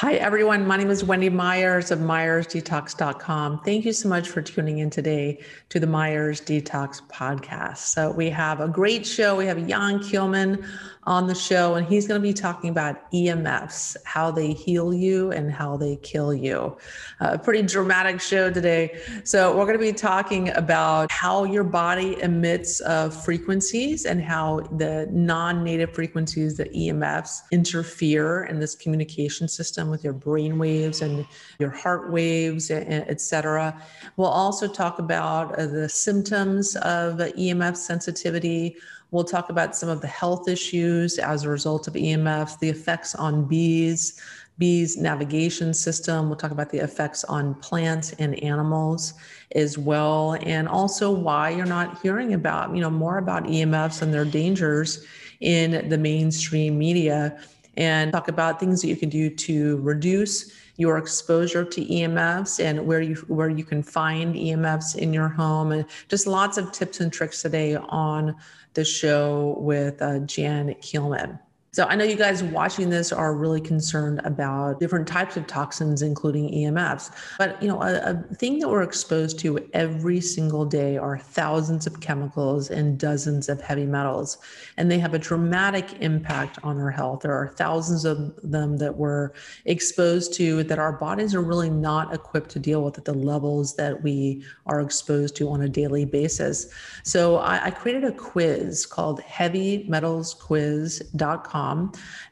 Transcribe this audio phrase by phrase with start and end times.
[0.00, 0.66] Hi, everyone.
[0.66, 3.60] My name is Wendy Myers of MyersDetox.com.
[3.66, 7.76] Thank you so much for tuning in today to the Myers Detox podcast.
[7.76, 9.36] So, we have a great show.
[9.36, 10.64] We have Jan Kielman
[11.04, 15.32] on the show, and he's going to be talking about EMFs, how they heal you
[15.32, 16.78] and how they kill you.
[17.20, 18.98] A pretty dramatic show today.
[19.24, 24.60] So, we're going to be talking about how your body emits uh, frequencies and how
[24.78, 31.02] the non native frequencies, the EMFs, interfere in this communication system with your brain waves
[31.02, 31.26] and
[31.58, 33.80] your heart waves, etc.
[34.16, 38.76] We'll also talk about uh, the symptoms of EMF sensitivity
[39.10, 43.14] We'll talk about some of the health issues as a result of EMFs, the effects
[43.16, 44.20] on bees,
[44.56, 46.28] bees navigation system.
[46.28, 49.14] We'll talk about the effects on plants and animals
[49.56, 54.14] as well, and also why you're not hearing about, you know, more about EMFs and
[54.14, 55.04] their dangers
[55.40, 57.40] in the mainstream media,
[57.76, 62.86] and talk about things that you can do to reduce your exposure to EMFs and
[62.86, 67.00] where you where you can find EMFs in your home and just lots of tips
[67.00, 68.34] and tricks today on
[68.74, 71.38] the show with uh, Jan Kielman.
[71.72, 76.02] So I know you guys watching this are really concerned about different types of toxins,
[76.02, 77.12] including EMFs.
[77.38, 81.86] But you know, a, a, thing that we're exposed to every single day are thousands
[81.86, 84.38] of chemicals and dozens of heavy metals,
[84.78, 87.20] and they have a dramatic impact on our health.
[87.20, 89.30] There are thousands of them that we're
[89.64, 93.76] exposed to that our bodies are really not equipped to deal with at the levels
[93.76, 96.66] that we are exposed to on a daily basis.
[97.04, 101.59] So I, I created a quiz called HeavyMetalsQuiz.com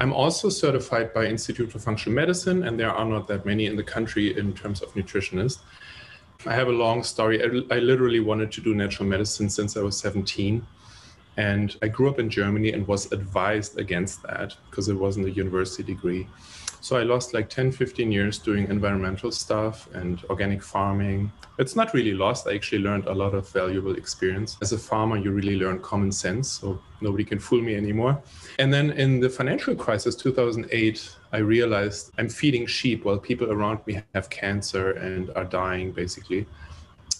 [0.00, 3.76] I'm also certified by Institute for Functional Medicine, and there are not that many in
[3.76, 5.58] the country in terms of nutritionists.
[6.46, 7.42] I have a long story.
[7.42, 10.66] I, I literally wanted to do natural medicine since I was 17.
[11.36, 15.30] And I grew up in Germany and was advised against that because it wasn't a
[15.30, 16.26] university degree.
[16.82, 21.30] So I lost like 10, 15 years doing environmental stuff and organic farming.
[21.58, 22.46] It's not really lost.
[22.46, 24.56] I actually learned a lot of valuable experience.
[24.62, 26.50] As a farmer, you really learn common sense.
[26.50, 28.22] So nobody can fool me anymore.
[28.58, 33.86] And then in the financial crisis, 2008, I realized I'm feeding sheep while people around
[33.86, 36.46] me have cancer and are dying basically.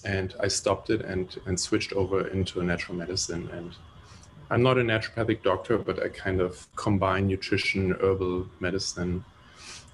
[0.07, 3.51] And I stopped it and, and switched over into natural medicine.
[3.53, 3.75] And
[4.49, 9.25] I'm not a naturopathic doctor, but I kind of combine nutrition, herbal medicine,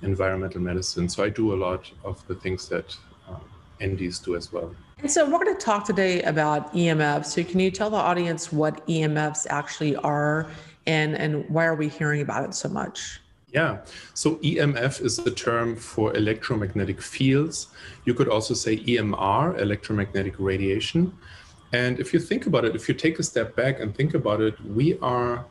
[0.02, 1.08] environmental medicine.
[1.08, 2.96] So I do a lot of the things that
[3.28, 3.40] um,
[3.80, 4.74] NDs do as well.
[4.98, 7.26] And so we're going to talk today about EMFs.
[7.26, 10.48] So can you tell the audience what EMFs actually are
[10.86, 13.20] and, and why are we hearing about it so much?
[13.52, 13.78] Yeah,
[14.14, 17.68] so EMF is the term for electromagnetic fields.
[18.04, 21.16] You could also say EMR, electromagnetic radiation.
[21.72, 24.40] And if you think about it, if you take a step back and think about
[24.40, 25.44] it, we are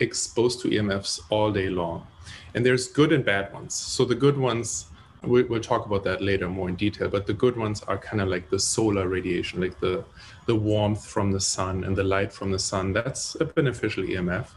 [0.00, 2.06] exposed to EMFs all day long
[2.54, 3.74] and there's good and bad ones.
[3.74, 4.86] So the good ones,
[5.22, 7.08] we, will talk about that later more in detail.
[7.08, 10.04] But the good ones are kind of like the solar radiation, like the
[10.46, 12.92] the warmth from the sun and the light from the sun.
[12.92, 14.48] That's a beneficial EMF.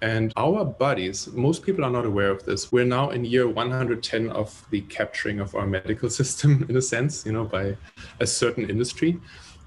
[0.00, 2.72] And our bodies, most people are not aware of this.
[2.72, 7.24] We're now in year 110 of the capturing of our medical system, in a sense,
[7.24, 7.76] you know, by
[8.18, 9.20] a certain industry.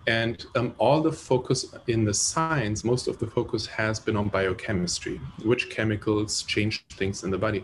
[0.08, 4.28] And um, all the focus in the science, most of the focus has been on
[4.28, 7.64] biochemistry, which chemicals change things in the body.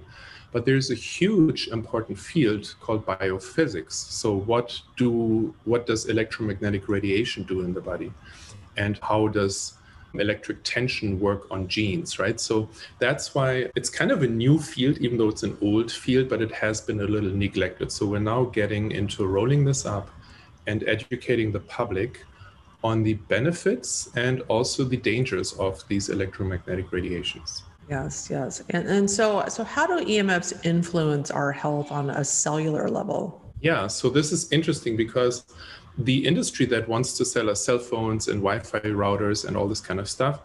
[0.52, 3.94] But there's a huge important field called biophysics.
[3.94, 8.12] So what do what does electromagnetic radiation do in the body?
[8.76, 9.78] And how does
[10.16, 12.40] electric tension work on genes, right?
[12.40, 16.28] So that's why it's kind of a new field, even though it's an old field,
[16.28, 17.92] but it has been a little neglected.
[17.92, 20.10] So we're now getting into rolling this up
[20.68, 22.26] and educating the public
[22.84, 27.64] on the benefits and also the dangers of these electromagnetic radiations.
[27.90, 28.64] Yes, yes.
[28.70, 33.54] And, and so, so how do EMFs influence our health on a cellular level?
[33.62, 35.46] Yeah, so this is interesting because
[35.98, 39.82] the industry that wants to sell us cell phones and Wi-Fi routers and all this
[39.82, 40.40] kind of stuff,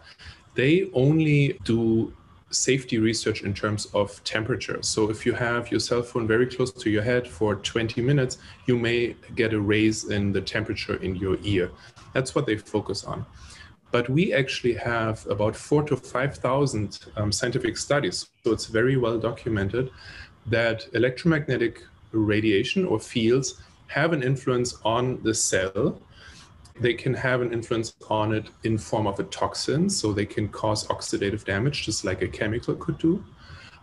[0.55, 2.13] they only do
[2.51, 4.79] safety research in terms of temperature.
[4.83, 8.39] So if you have your cell phone very close to your head for 20 minutes,
[8.67, 11.71] you may get a raise in the temperature in your ear.
[12.17, 13.27] That's what they focus on.
[13.91, 18.31] But we actually have about four to 5,000 um, scientific studies.
[18.43, 19.91] So it's very well documented
[20.47, 21.83] that electromagnetic
[22.13, 26.01] radiation or fields have an influence on the cell.
[26.81, 30.49] They can have an influence on it in form of a toxin, so they can
[30.49, 33.23] cause oxidative damage, just like a chemical could do.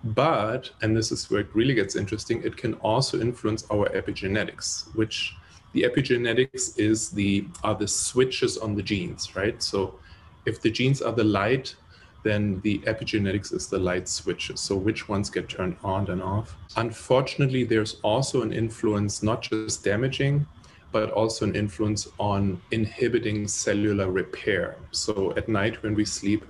[0.03, 4.93] But, and this is where it really gets interesting, it can also influence our epigenetics,
[4.95, 5.35] which
[5.73, 9.61] the epigenetics is the are the switches on the genes, right?
[9.61, 9.99] So
[10.45, 11.75] if the genes are the light,
[12.23, 14.59] then the epigenetics is the light switches.
[14.61, 16.55] So which ones get turned on and off.
[16.77, 20.47] Unfortunately, there's also an influence, not just damaging,
[20.91, 24.77] but also an influence on inhibiting cellular repair.
[24.91, 26.45] So at night when we sleep,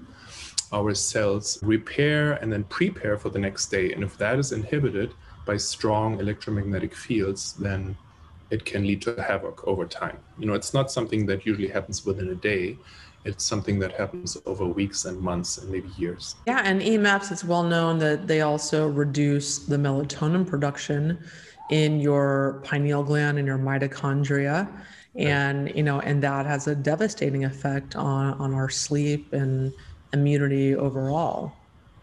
[0.72, 3.94] our cells repair and then prepare for the next day.
[3.94, 5.14] And if that is inhibited
[5.46, 7.96] by strong electromagnetic fields, then
[8.54, 10.18] it can lead to havoc over time.
[10.40, 12.78] You know, it's not something that usually happens within a day
[13.26, 16.36] it's something that happens over weeks and months and maybe years.
[16.46, 21.20] Yeah, and EMFs, it's well known that they also reduce the melatonin production
[21.70, 24.68] in your pineal gland and your mitochondria.
[25.16, 29.72] And you know, and that has a devastating effect on, on our sleep and
[30.12, 31.54] immunity overall.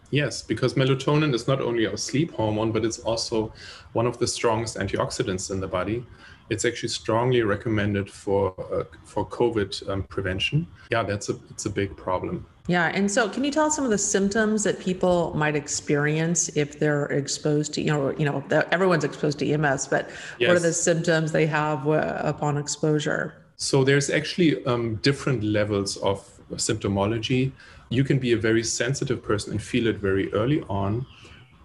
[0.09, 3.53] Yes, because melatonin is not only our sleep hormone, but it's also
[3.93, 6.05] one of the strongest antioxidants in the body
[6.51, 10.67] it's actually strongly recommended for uh, for COVID um, prevention.
[10.91, 12.45] Yeah, that's a it's a big problem.
[12.67, 16.49] Yeah, and so can you tell us some of the symptoms that people might experience
[16.49, 20.09] if they're exposed to you know you know everyone's exposed to EMS, but
[20.39, 20.47] yes.
[20.49, 23.33] what are the symptoms they have uh, upon exposure?
[23.55, 26.17] So there's actually um, different levels of
[26.55, 27.51] symptomology.
[27.89, 31.05] You can be a very sensitive person and feel it very early on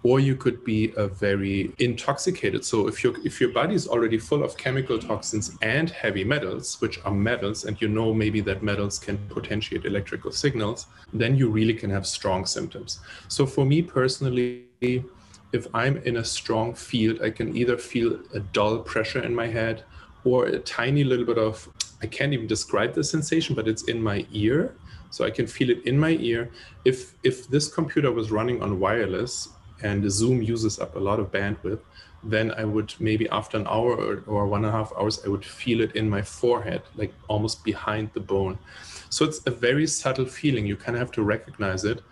[0.07, 2.65] or you could be a very intoxicated.
[2.65, 6.81] So if your if your body is already full of chemical toxins and heavy metals,
[6.81, 11.49] which are metals, and you know maybe that metals can potentiate electrical signals, then you
[11.49, 13.01] really can have strong symptoms.
[13.27, 14.67] So for me personally,
[15.59, 19.49] if I'm in a strong field, I can either feel a dull pressure in my
[19.49, 19.83] head
[20.23, 21.69] or a tiny little bit of
[22.01, 24.77] I can't even describe the sensation, but it's in my ear.
[25.11, 26.51] So I can feel it in my ear.
[26.85, 29.49] If if this computer was running on wireless,
[29.83, 31.81] and Zoom uses up a lot of bandwidth,
[32.23, 35.29] then I would maybe after an hour or, or, one and a half hours, I
[35.29, 38.59] would feel it in my forehead, like almost behind the bone.
[39.11, 40.67] So it's a very subtle feeling.
[40.67, 42.03] You kind of have to recognize it.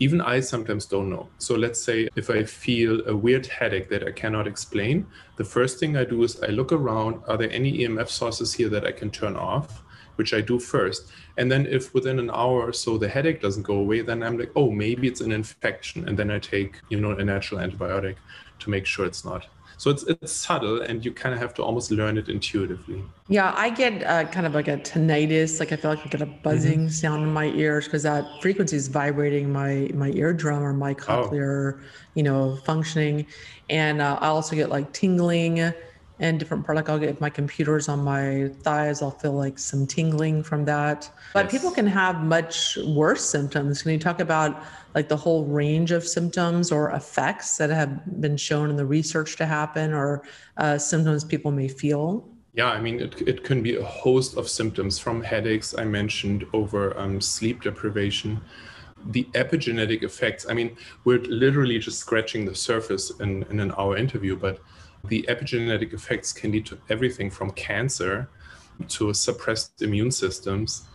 [0.00, 1.28] Even I sometimes don't know.
[1.38, 5.06] So let's say if I feel a weird headache that I cannot explain,
[5.36, 7.22] the first thing I do is I look around.
[7.26, 9.82] Are there any EMF sources here that I can turn off?
[10.18, 11.10] Which I do first.
[11.36, 14.36] And then if within an hour or so the headache doesn't go away, then I'm
[14.36, 16.08] like, oh, maybe it's an infection.
[16.08, 18.16] And then I take, you know, a natural antibiotic
[18.58, 19.46] to make sure it's not.
[19.78, 23.00] So it's it's subtle, and you kind of have to almost learn it intuitively.
[23.28, 26.20] Yeah, I get uh, kind of like a tinnitus, like I feel like I get
[26.20, 26.88] a buzzing mm-hmm.
[26.88, 30.94] sound in my ears because that frequency is vibrating my my eardrum or my oh.
[30.94, 31.84] cochlear, oh.
[32.16, 33.24] you know, functioning,
[33.70, 35.72] and uh, I also get like tingling
[36.20, 39.86] and different product I'll get if my computer's on my thighs, I'll feel like some
[39.86, 41.10] tingling from that.
[41.32, 41.52] But yes.
[41.52, 43.82] people can have much worse symptoms.
[43.82, 44.62] Can you talk about
[44.94, 49.36] like the whole range of symptoms or effects that have been shown in the research
[49.36, 50.22] to happen or
[50.56, 52.28] uh, symptoms people may feel?
[52.54, 56.44] Yeah, I mean, it, it can be a host of symptoms from headaches, I mentioned,
[56.52, 58.40] over um, sleep deprivation
[59.06, 60.46] the epigenetic effects.
[60.48, 64.60] I mean, we're literally just scratching the surface in, in an hour interview, but
[65.08, 68.28] the epigenetic effects can lead to everything from cancer
[68.88, 70.86] to suppressed immune systems.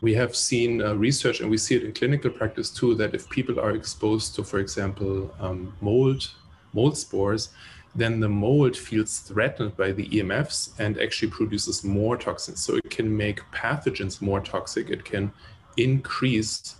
[0.00, 3.28] We have seen uh, research, and we see it in clinical practice too, that if
[3.30, 6.30] people are exposed to, for example, um, mold,
[6.72, 7.50] mold spores,
[7.94, 12.60] then the mold feels threatened by the EMFs and actually produces more toxins.
[12.60, 14.90] So it can make pathogens more toxic.
[14.90, 15.32] It can
[15.76, 16.76] increase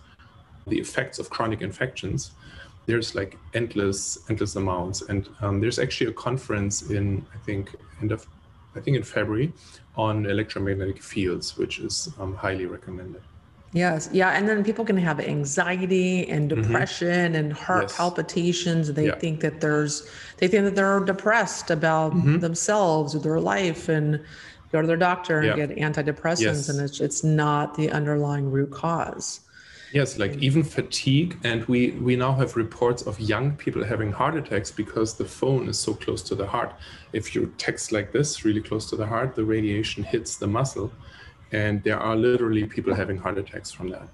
[0.67, 2.31] the effects of chronic infections
[2.85, 8.11] there's like endless endless amounts and um, there's actually a conference in i think end
[8.11, 8.25] of
[8.75, 9.51] i think in february
[9.95, 13.21] on electromagnetic fields which is um, highly recommended
[13.73, 14.07] Yes.
[14.13, 14.29] Yeah.
[14.29, 16.61] And then people can have anxiety and Mm-hmm.
[16.61, 17.97] depression and heart Yes.
[17.97, 18.93] palpitations.
[18.93, 19.17] They Yeah.
[19.19, 22.39] think that there's, they think that they're depressed about Mm-hmm.
[22.39, 24.21] themselves or their life and
[24.71, 25.65] go to their doctor and Yeah.
[25.65, 26.41] get antidepressants.
[26.41, 26.69] Yes.
[26.69, 29.41] And it's, it's not the underlying root cause.
[29.93, 34.35] Yes, like even fatigue, and we we now have reports of young people having heart
[34.35, 36.73] attacks because the phone is so close to the heart.
[37.13, 40.91] If you text like this, really close to the heart, the radiation hits the muscle,
[41.51, 44.07] and there are literally people having heart attacks from that.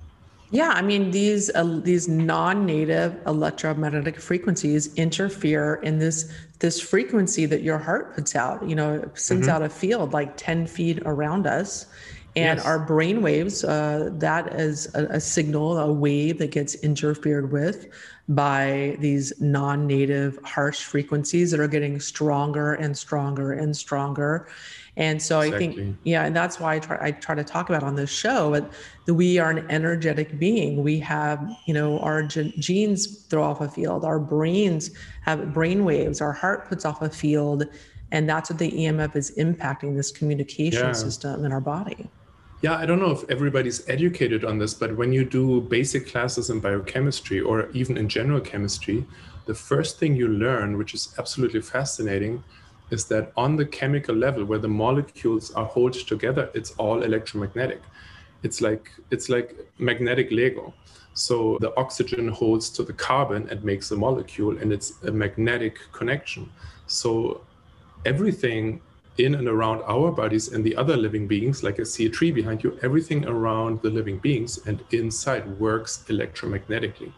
[0.52, 7.64] Yeah, I mean these uh, these non-native electromagnetic frequencies interfere in this this frequency that
[7.64, 8.68] your heart puts out.
[8.68, 11.88] You know, it sends out a field like ten feet around us,
[12.36, 12.66] and Yes.
[12.66, 13.64] our brain waves.
[13.64, 17.88] Uh, that is a, a signal, a wave that gets interfered with
[18.30, 24.48] by these non-native harsh frequencies that are getting stronger and stronger and stronger.
[24.98, 27.82] And so I think yeah, and that's why I try I try to talk about
[27.84, 30.84] on this show that we are an energetic being.
[30.84, 35.86] We have, you know, our gen- genes throw off a field, our brains have brain
[35.86, 37.66] waves, our heart puts off a field,
[38.12, 40.92] and that's what the EMF is impacting this communication Yeah.
[40.94, 42.10] system in our body.
[42.62, 46.52] Yeah, I don't know if everybody's educated on this, but when you do basic classes
[46.52, 49.04] in biochemistry or even in general chemistry,
[49.48, 52.44] the first thing you learn, which is absolutely fascinating,
[52.92, 57.82] is that on the chemical level where the molecules are held together, it's all electromagnetic.
[58.44, 60.74] It's like it's like magnetic Lego.
[61.14, 65.80] So the oxygen holds to the carbon and makes a molecule, and it's a magnetic
[65.94, 66.50] connection.
[66.86, 67.42] So
[68.06, 68.82] everything
[69.18, 72.32] in and around our bodies and the other living beings, like I see a tree
[72.32, 77.12] behind you, everything around the living beings and inside works electromagnetically.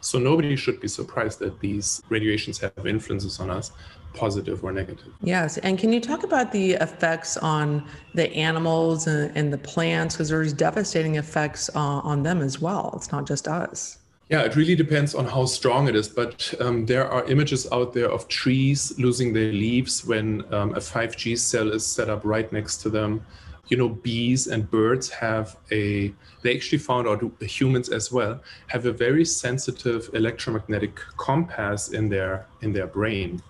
[0.00, 3.72] So nobody should be surprised that these radiations have influences on us,
[4.12, 5.12] positive or negative.
[5.22, 10.28] Yes, and can you talk about the effects on the animals and, the plants because
[10.28, 12.92] there's devastating effects uh, on them as well.
[12.96, 13.98] It's not just us.
[14.30, 16.08] Yeah, it really depends on how strong it is.
[16.08, 20.80] But um, there are images out there of trees losing their leaves when um, a
[20.80, 23.24] 5G cell is set up right next to them.
[23.68, 26.12] You know, bees and birds have a,
[26.42, 32.46] they actually found out humans as well have a very sensitive electromagnetic compass in their
[32.60, 33.42] in their brain.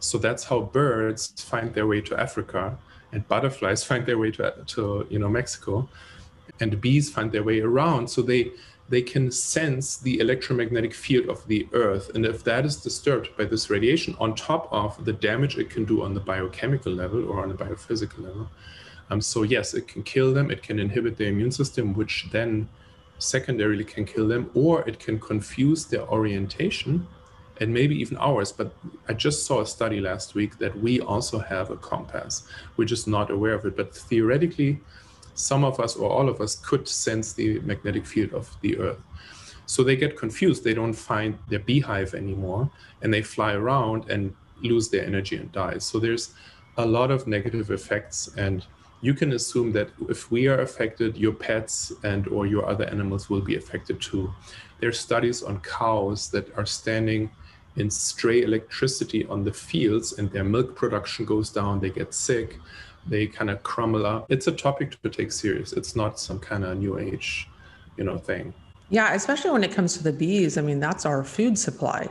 [0.00, 2.76] So that's how birds find their way to Africa
[3.12, 5.88] and butterflies find their way to, to you know Mexico
[6.60, 8.08] and bees find their way around.
[8.08, 8.52] So they
[8.92, 13.44] they can sense the electromagnetic field of the earth and if that is disturbed by
[13.44, 17.42] this radiation on top of the damage it can do on the biochemical level or
[17.42, 18.46] on the biophysical level
[19.08, 22.68] um, so yes it can kill them it can inhibit their immune system which then
[23.18, 27.06] secondarily can kill them or it can confuse their orientation
[27.60, 28.50] and maybe even ours.
[28.52, 28.74] But
[29.08, 32.48] i just saw a study last week that we also have a compass.
[32.76, 34.80] We're just not aware of it but theoretically
[35.34, 38.98] some of us or all of us could sense the magnetic field of the earth.
[39.66, 40.64] So they get confused.
[40.64, 42.70] They don't find their beehive anymore
[43.00, 45.78] and they fly around and lose their energy and die.
[45.78, 46.34] So there's
[46.76, 48.64] a lot of negative effects and
[49.00, 53.28] you can assume that if we are affected your pets and or your other animals
[53.28, 54.32] will be affected too.
[54.80, 57.30] There's studies on cows that are standing
[57.76, 62.58] in stray electricity on the fields and their milk production goes down they get sick
[63.06, 66.64] they kind of crumble up it's a topic to take serious it's not some kind
[66.64, 67.46] of new age
[67.96, 68.54] you know thing
[68.88, 70.58] Yeah, especially when it comes to the bees.
[70.58, 72.08] I mean, that's our food supply.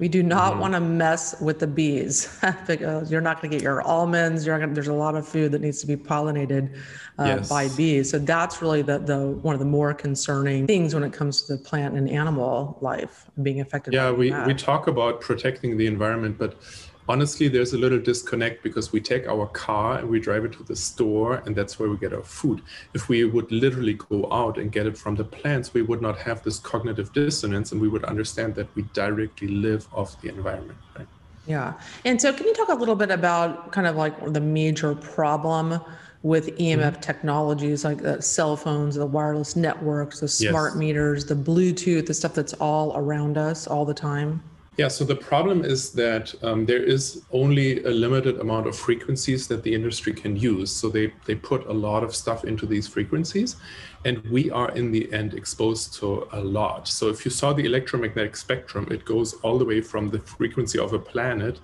[0.00, 0.60] We do not Mm-hmm.
[0.60, 2.26] want to mess with the bees
[2.66, 4.44] because you're not going to get your almonds.
[4.44, 6.74] You're gonna, there's a lot of food that needs to be pollinated
[7.18, 7.48] uh, Yes.
[7.48, 8.10] by bees.
[8.10, 11.56] So that's really the, the one of the more concerning things when it comes to
[11.56, 13.94] the plant and animal life being affected.
[13.94, 14.46] yeah we, that.
[14.48, 16.58] we talk about protecting the environment but
[17.08, 20.62] honestly there's a little disconnect because we take our car and we drive it to
[20.64, 22.62] the store and that's where we get our food
[22.94, 26.18] if we would literally go out and get it from the plants we would not
[26.18, 30.78] have this cognitive dissonance and we would understand that we directly live off the environment
[30.96, 31.06] right
[31.46, 31.74] Yeah.
[32.06, 35.78] And so, can you talk a little bit about kind of like the major problem
[36.22, 37.00] with EMF Mm-hmm.
[37.02, 40.78] technologies like the cell phones, the wireless networks, the smart Yes.
[40.84, 44.40] meters, the Bluetooth, the stuff that's all around us all the time?
[44.76, 49.46] Yeah, so the problem is that um, there is only a limited amount of frequencies
[49.46, 50.72] that the industry can use.
[50.72, 53.54] So they, they put a lot of stuff into these frequencies,
[54.04, 56.88] and we are in the end exposed to a lot.
[56.88, 60.80] So if you saw the electromagnetic spectrum, it goes all the way from the frequency
[60.80, 61.60] of a planet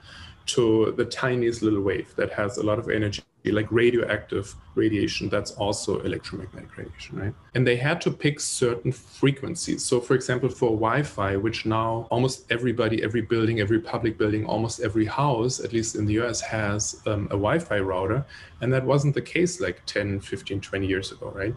[0.46, 5.52] to the tiniest little wave that has a lot of energy, like radioactive radiation, that's
[5.52, 7.34] also electromagnetic radiation, right?
[7.54, 9.84] And they had to pick certain frequencies.
[9.84, 14.44] So, for example, for Wi Fi, which now almost everybody, every building, every public building,
[14.44, 18.24] almost every house, at least in the US, has um, a Wi Fi router.
[18.60, 21.54] And that wasn't the case like 10, 15, 20 years ago, right?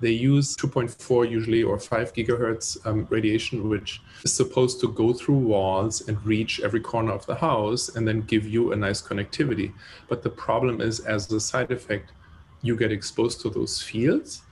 [0.00, 5.38] They use 2.4 usually or 5 gigahertz um, radiation, which is supposed to go through
[5.38, 9.72] walls and reach every corner of the house and then give you a nice connectivity.
[10.08, 12.12] But the problem is, as a side effect,
[12.62, 14.42] you get exposed to those fields.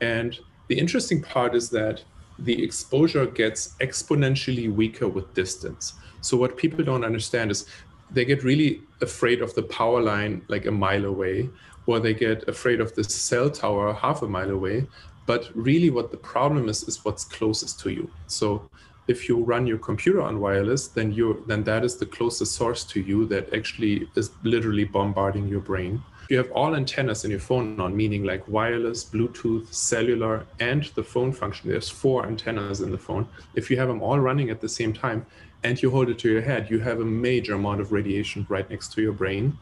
[0.00, 2.02] And the interesting part is that
[2.38, 5.94] the exposure gets exponentially weaker with distance.
[6.22, 7.66] So, what people don't understand is
[8.10, 11.48] they get really afraid of the power line like a mile away,
[11.86, 14.86] or they get afraid of the cell tower half a mile away.
[15.26, 18.10] But really, what the problem is, is what's closest to you.
[18.26, 18.68] So,
[19.08, 22.84] if you run your computer on wireless, then you then that is the closest source
[22.84, 26.02] to you that actually is literally bombarding your brain.
[26.28, 31.02] You have all antennas in your phone on, meaning like wireless, Bluetooth, cellular, and the
[31.02, 31.68] phone function.
[31.68, 33.28] There's four antennas in the phone.
[33.54, 35.26] If you have them all running at the same time
[35.64, 38.68] and you hold it to your head, you have a major amount of radiation right
[38.70, 39.58] next to your brain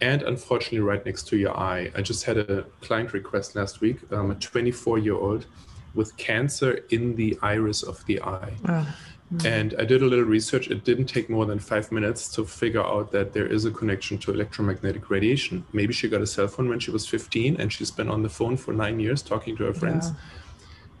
[0.00, 1.90] and unfortunately right next to your eye.
[1.94, 5.46] I just had a client request last week, um, a 24 year old
[5.94, 8.54] with cancer in the iris of the eye.
[8.68, 8.94] Oh.
[9.44, 10.68] And I did a little research.
[10.68, 14.18] It didn't take more than five minutes to figure out that there is a connection
[14.18, 15.64] to electromagnetic radiation.
[15.72, 18.28] Maybe she got a cell phone when she was 15 and she's been on the
[18.28, 20.10] phone for nine years talking to her friends.
[20.10, 20.14] Yeah.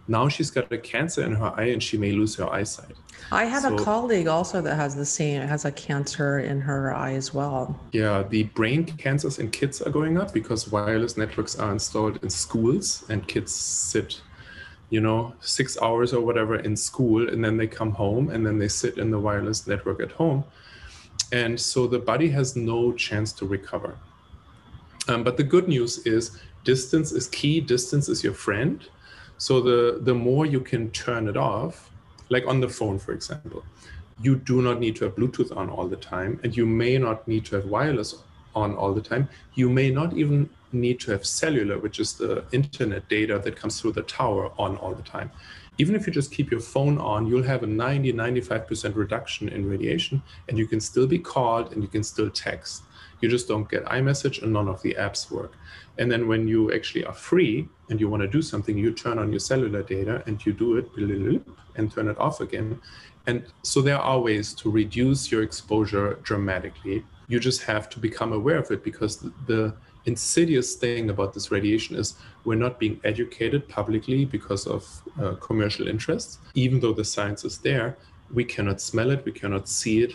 [0.08, 2.96] Now she's got a cancer in her eye and she may lose her eyesight.
[3.32, 6.94] I have so, a colleague also that has the same, has a cancer in her
[6.94, 7.78] eye as well.
[7.92, 12.30] Yeah, the brain cancers in kids are going up because wireless networks are installed in
[12.30, 14.20] schools and kids sit
[14.90, 18.58] you know, six hours or whatever in school, and then they come home and then
[18.58, 20.44] they sit in the wireless network at home.
[21.32, 23.98] And so the body has no chance to recover.
[25.08, 28.88] Um, but the good news is distance is key, distance is your friend.
[29.38, 31.90] So the, the more you can turn it off,
[32.28, 33.64] like on the phone, for example,
[34.22, 37.26] you do not need to have Bluetooth on all the time, and you may not
[37.28, 38.16] need to have wireless
[38.54, 39.28] on all the time.
[39.54, 43.80] You may not even need to have cellular, which is the internet data that comes
[43.80, 45.30] through the tower, on all the time.
[45.78, 49.68] Even if you just keep your phone on, you'll have a 90, 95% reduction in
[49.68, 52.84] radiation, and you can still be called and you can still text.
[53.20, 55.54] You just don't get iMessage and none of the apps work.
[55.98, 59.18] And then when you actually are free and you want to do something, you turn
[59.18, 60.86] on your cellular data and you do it
[61.76, 62.80] and turn it off again.
[63.26, 67.04] And so there are ways to reduce your exposure dramatically.
[67.28, 69.74] You just have to become aware of it because the
[70.06, 72.14] insidious thing about this radiation is
[72.44, 76.38] we're not being educated publicly because of uh, commercial interests.
[76.54, 77.96] Even though the science is there,
[78.32, 80.14] we cannot smell it, we cannot see it,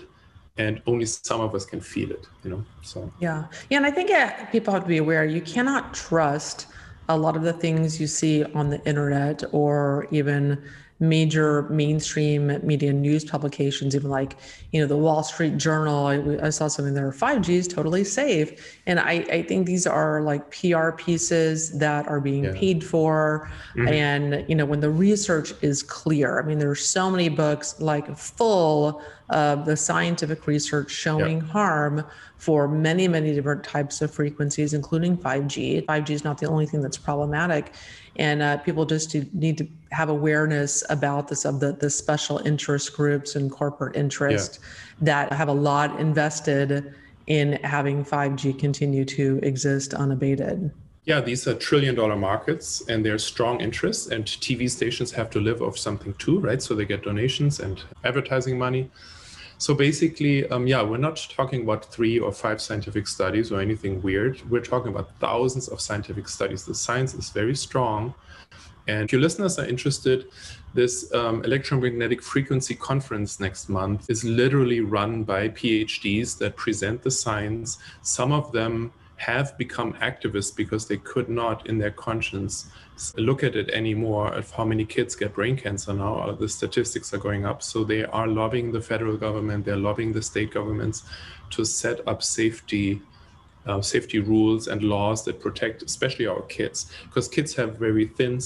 [0.58, 2.28] and only some of us can feel it.
[2.44, 5.42] You know, so yeah, yeah, and I think uh, people have to be aware you
[5.42, 6.68] cannot trust
[7.10, 10.64] a lot of the things you see on the internet or even
[11.02, 14.38] major mainstream media news publications, even like,
[14.72, 16.06] you know, the Wall Street Journal.
[16.06, 18.80] I, I saw something there, 5G is totally safe.
[18.86, 22.54] And I, I think these are like PR pieces that are being yeah.
[22.54, 23.52] paid for.
[23.76, 23.88] Mm-hmm.
[23.88, 28.16] And, you know, when the research is clear, I mean, there's so many books like
[28.16, 31.46] full of the scientific research showing yeah.
[31.46, 32.06] harm
[32.38, 35.86] for many, many different types of frequencies, including 5G.
[35.86, 37.74] 5G is not the only thing that's problematic
[38.22, 42.96] and uh, people just need to have awareness about this of the, the special interest
[42.96, 44.68] groups and corporate interest yeah.
[45.02, 46.94] that have a lot invested
[47.26, 50.72] in having 5G continue to exist unabated.
[51.06, 55.40] Yeah, these are trillion dollar markets and there's strong interest, and TV stations have to
[55.40, 56.62] live off something too, right?
[56.62, 58.92] So they get donations and advertising money.
[59.62, 64.02] So basically, um, yeah, we're not talking about three or five scientific studies or anything
[64.02, 64.42] weird.
[64.50, 66.66] We're talking about thousands of scientific studies.
[66.66, 68.16] The science is very strong.
[68.88, 70.30] And if your listeners are interested,
[70.74, 77.12] this um, electromagnetic frequency conference next month is literally run by PhDs that present the
[77.12, 77.78] science.
[78.02, 78.92] Some of them
[79.22, 82.72] have become activists because they could not, in their conscience,
[83.18, 86.16] look at it anymore of how many kids get brain cancer now.
[86.18, 87.62] Uh, the statistics are going up.
[87.62, 91.04] So they are lobbying the federal government, they're lobbying the state governments
[91.52, 93.02] to set up safety.
[93.68, 98.40] Uh, safety rules and laws that protect especially our kids because kids have very thin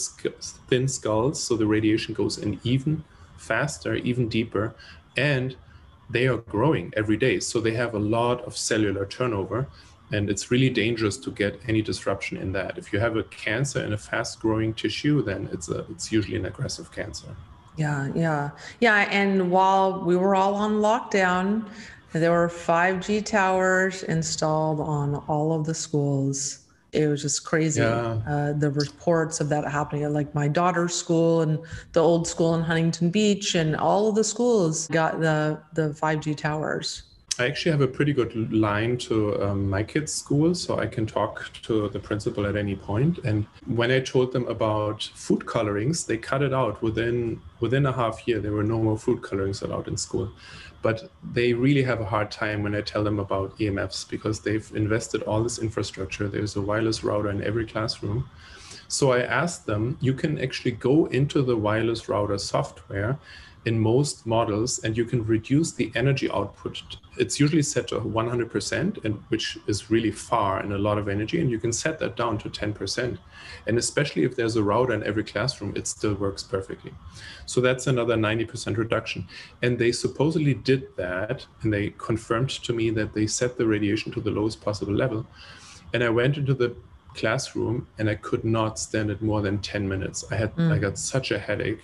[0.70, 3.02] thin skulls so the radiation goes in even
[3.38, 4.76] faster even deeper
[5.16, 5.56] and
[6.10, 9.70] they are growing every day so they have a lot of cellular turnover
[10.16, 12.78] and it's really dangerous to get any disruption in that.
[12.78, 16.38] If you have a cancer in a fast growing tissue then it's a it's usually
[16.38, 17.36] an aggressive cancer.
[17.78, 18.52] Yeah yeah.
[18.80, 21.68] Yeah and while we were all on lockdown
[22.14, 26.60] there were 5g towers installed on all of the schools.
[26.94, 27.82] It was just crazy.
[27.82, 28.22] Yeah.
[28.26, 31.60] uh, the reports of that happening at like my daughter's school and
[31.92, 36.38] the old school in huntington beach and all of the schools got the the 5g
[36.38, 37.04] towers
[37.38, 41.06] I actually have a pretty good line to um, my kids' school, so I can
[41.06, 43.20] talk to the principal at any point.
[43.26, 47.92] And when I told them about food colorings, they cut it out within within a
[47.92, 48.40] half year.
[48.40, 50.32] There were no more food colorings allowed in school.
[50.82, 54.72] But they really have a hard time when I tell them about EMFs because they've
[54.74, 56.30] invested all this infrastructure.
[56.30, 58.30] There's a wireless router in every classroom.
[58.88, 63.18] So I asked them, you can actually go into the wireless router software
[63.66, 66.82] in most models and you can reduce the energy output.
[67.18, 71.42] It's usually set to 100%, and which is really far and a lot of energy,
[71.42, 73.18] and you can set that down to 10%.
[73.68, 76.94] And especially if there's a router in every classroom, it still works perfectly.
[77.46, 79.28] So that's another 90% reduction.
[79.62, 84.12] And they supposedly did that, and they confirmed to me that they set the radiation
[84.12, 85.26] to the lowest possible level.
[85.94, 86.76] And I went into the
[87.16, 90.26] classroom and I could not stand it more than 10 minutes.
[90.32, 90.72] I had mm.
[90.72, 91.82] I got such a headache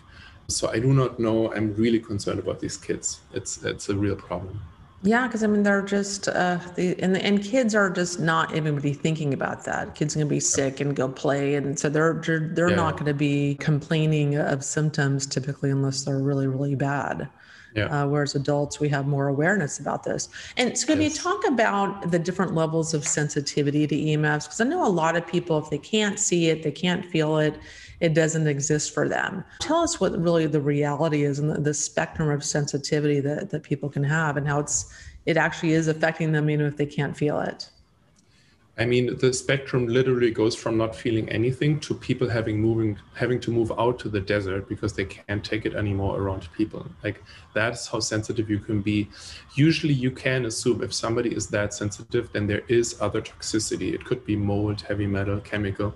[0.55, 1.53] so I do not know.
[1.53, 3.21] I'm really concerned about these kids.
[3.33, 4.61] It's it's a real problem.
[5.03, 8.93] Yeah, because I mean they're just uh, the and and kids are just not everybody
[8.93, 9.95] thinking about that.
[9.95, 12.75] Kids are gonna be sick and go play, and so they're they're, they're yeah.
[12.75, 17.29] not going to be complaining of symptoms typically unless they're really really bad.
[17.75, 17.85] Yeah.
[17.85, 20.27] Uh, whereas adults, we have more awareness about this.
[20.57, 21.15] And so, can yes.
[21.15, 24.43] you talk about the different levels of sensitivity to EMFs?
[24.43, 27.37] Because I know a lot of people, if they can't see it, they can't feel
[27.37, 27.57] it,
[28.01, 29.45] it doesn't exist for them.
[29.59, 33.63] Tell us what really the reality is and the, the spectrum of sensitivity that, that
[33.63, 34.93] people can have and how it's
[35.27, 37.69] it actually is affecting them even if they can't feel it.
[38.77, 43.39] I mean, the spectrum literally goes from not feeling anything to people having moving having
[43.41, 46.87] to move out to the desert because they can't take it anymore around people.
[47.03, 47.21] Like
[47.53, 49.09] that's how sensitive you can be.
[49.53, 53.93] Usually, you can assume if somebody is that sensitive, then there is other toxicity.
[53.93, 55.93] It could be mold, heavy metal, chemical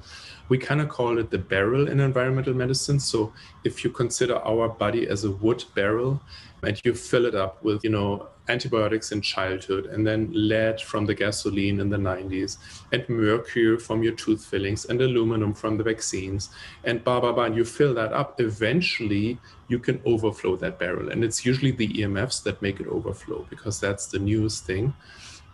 [0.50, 3.00] we kind of call it the barrel in environmental medicine.
[3.00, 6.22] So if you consider our body as a wood barrel
[6.64, 11.06] and you fill it up with, you know, antibiotics in childhood and then lead from
[11.06, 12.58] the gasoline in the 90s
[12.92, 16.50] and mercury from your tooth fillings and aluminum from the vaccines
[16.84, 21.10] and blah, blah, blah, and you fill that up, eventually you can overflow that barrel.
[21.10, 24.94] And it's usually the EMFs that make it overflow because that's the newest thing.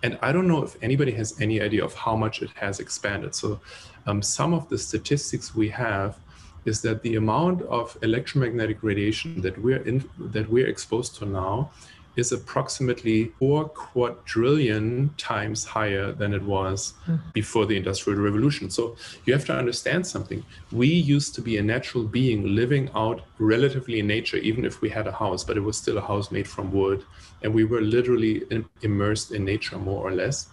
[0.04, 3.36] And I don't know if anybody has any idea of how much it has expanded.
[3.36, 3.60] So
[4.08, 6.18] um, some of the statistics we have
[6.66, 11.72] is that the amount of electromagnetic radiation that we're in, that we're exposed to now
[12.16, 17.20] is approximately four quadrillion times higher than it was mm.
[17.34, 18.70] before the industrial revolution.
[18.70, 18.96] So
[19.26, 20.44] you have to understand something.
[20.72, 24.90] We used to be a natural being living out relatively in nature even if we
[24.90, 27.04] had a house but it was still a house made from wood
[27.42, 28.44] and we were literally
[28.82, 30.48] immersed in nature more or less.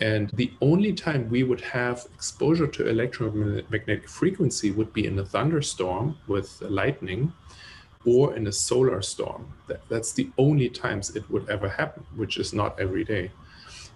[0.00, 5.24] And the only time we would have exposure to electromagnetic frequency would be in a
[5.24, 7.32] thunderstorm with lightning
[8.04, 9.46] or in a solar storm.
[9.68, 13.30] That, that's the only times it would ever happen, which is not every day.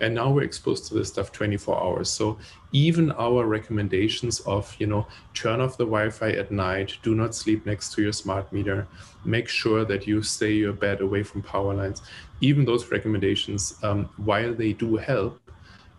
[0.01, 2.11] And now we're exposed to this stuff 24 hours.
[2.11, 2.39] So
[2.73, 7.65] even our recommendations of, you know, turn off the Wi-Fi at night, do not sleep
[7.65, 8.87] next to your smart meter,
[9.25, 12.03] make sure that you stay your bed away from power lines.
[12.43, 15.41] Even those recommendations, um, while they do help,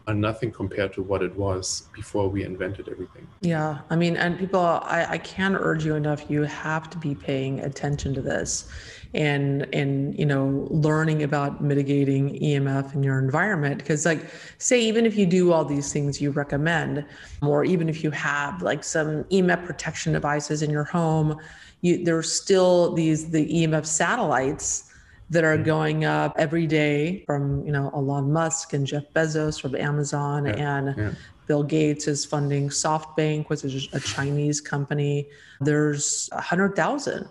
[0.08, 3.28] are nothing compared to what it was before we invented everything.
[3.42, 3.80] Yeah.
[3.90, 6.30] I mean, and people, I, I can't urge you enough.
[6.30, 8.70] You have to be paying attention to this
[9.14, 15.06] and and you know learning about mitigating emf in your environment because like say even
[15.06, 17.06] if you do all these things you recommend
[17.42, 21.38] or even if you have like some emf protection devices in your home
[21.82, 24.87] you there's still these the emf satellites
[25.30, 25.64] that are mm-hmm.
[25.64, 30.78] going up every day from you know Elon Musk and Jeff Bezos from Amazon yeah,
[30.78, 31.12] and yeah.
[31.48, 35.28] Bill Gates is funding SoftBank, which is a Chinese company.
[35.62, 37.28] There's a hundred thousand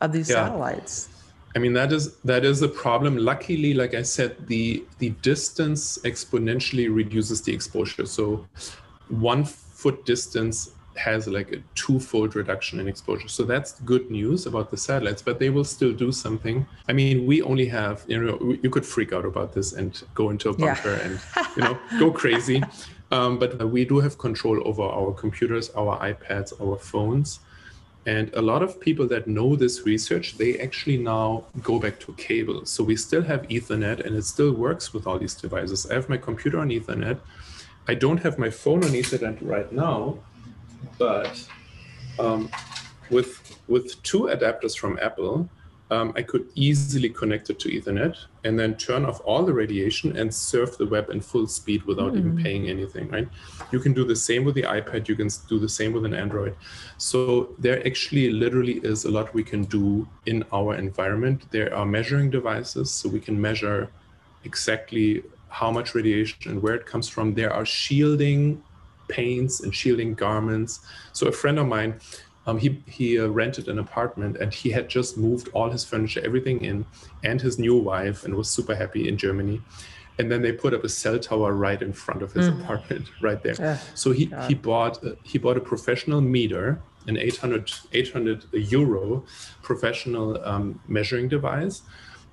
[0.00, 0.46] of these yeah.
[0.46, 1.08] satellites.
[1.56, 3.16] I mean that is that is a problem.
[3.16, 8.06] Luckily, like I said, the the distance exponentially reduces the exposure.
[8.06, 8.46] So
[9.08, 13.28] one foot distance has like a twofold reduction in exposure.
[13.28, 16.66] So that's good news about the satellites, but they will still do something.
[16.88, 20.30] I mean, we only have, you know, you could freak out about this and go
[20.30, 21.06] into a bunker yeah.
[21.06, 21.20] and,
[21.56, 22.62] you know, go crazy.
[23.10, 27.40] Um, but we do have control over our computers, our iPads, our phones.
[28.06, 32.12] And a lot of people that know this research, they actually now go back to
[32.14, 32.64] cable.
[32.64, 35.90] So we still have Ethernet and it still works with all these devices.
[35.90, 37.18] I have my computer on Ethernet.
[37.86, 40.18] I don't have my phone on Ethernet right now,
[40.98, 41.46] but
[42.18, 42.50] um,
[43.10, 45.48] with with two adapters from Apple,
[45.90, 50.16] um, I could easily connect it to Ethernet and then turn off all the radiation
[50.16, 52.18] and surf the web in full speed without mm.
[52.18, 52.42] even hmm.
[52.42, 53.28] paying anything, right?
[53.72, 56.14] You can do the same with the iPad, you can do the same with an
[56.14, 56.54] Android.
[56.98, 61.50] So there actually literally is a lot we can do in our environment.
[61.50, 63.90] There are measuring devices, so we can measure
[64.44, 67.34] exactly how much radiation and where it comes from.
[67.34, 68.62] There are shielding
[69.10, 70.80] paints and shielding garments.
[71.12, 72.00] So a friend of mine,
[72.46, 76.22] um, he he uh, rented an apartment and he had just moved all his furniture,
[76.24, 76.86] everything in,
[77.22, 79.60] and his new wife, and was super happy in Germany.
[80.18, 82.60] And then they put up a cell tower right in front of his mm.
[82.60, 83.56] apartment, right there.
[83.58, 83.78] Yeah.
[83.94, 89.24] So he he bought uh, he bought a professional meter, an 800 800 euro
[89.62, 91.82] professional um, measuring device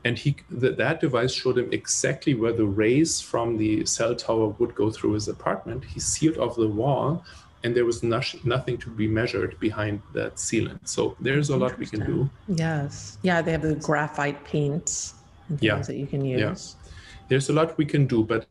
[0.05, 4.47] and he that, that device showed him exactly where the rays from the cell tower
[4.59, 5.83] would go through his apartment.
[5.83, 7.25] He sealed off the wall
[7.63, 10.87] and there was no, nothing to be measured behind that sealant.
[10.87, 12.29] So there's a lot we can do.
[12.47, 13.17] Yes.
[13.23, 15.15] Yeah they have the graphite paints
[15.49, 15.81] and things yeah.
[15.81, 16.39] that you can use.
[16.39, 16.89] Yeah.
[17.29, 18.45] there's a lot we can do but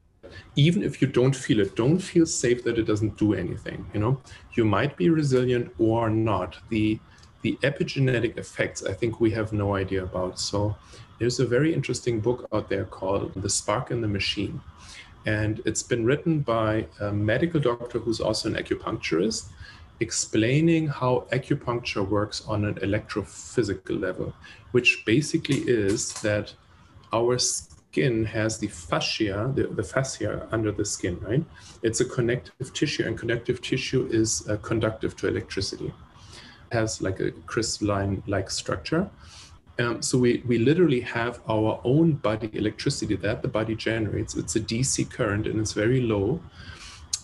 [0.56, 4.00] even if you don't feel it don't feel safe that it doesn't do anything you
[4.00, 4.20] know?
[4.54, 6.56] You might be resilient or not.
[6.70, 6.98] The
[7.42, 10.40] the epigenetic effects i think we have no idea about.
[10.40, 10.76] So
[11.18, 14.60] there's a very interesting book out there called The Spark in the Machine.
[15.24, 19.46] And it's been written by a medical doctor who's also an acupuncturist,
[19.98, 24.34] explaining how acupuncture works on an electrophysical level,
[24.72, 26.54] which basically is that
[27.12, 31.44] our skin has the fascia, the, the fascia under the skin, right?
[31.82, 35.86] It's a connective tissue, and connective tissue is uh, conductive to electricity.
[35.86, 39.08] It has like a crystalline like structure.
[39.78, 44.34] Um, so we, we literally have our own body electricity that the body generates.
[44.34, 46.40] It's a DC current and it's very low.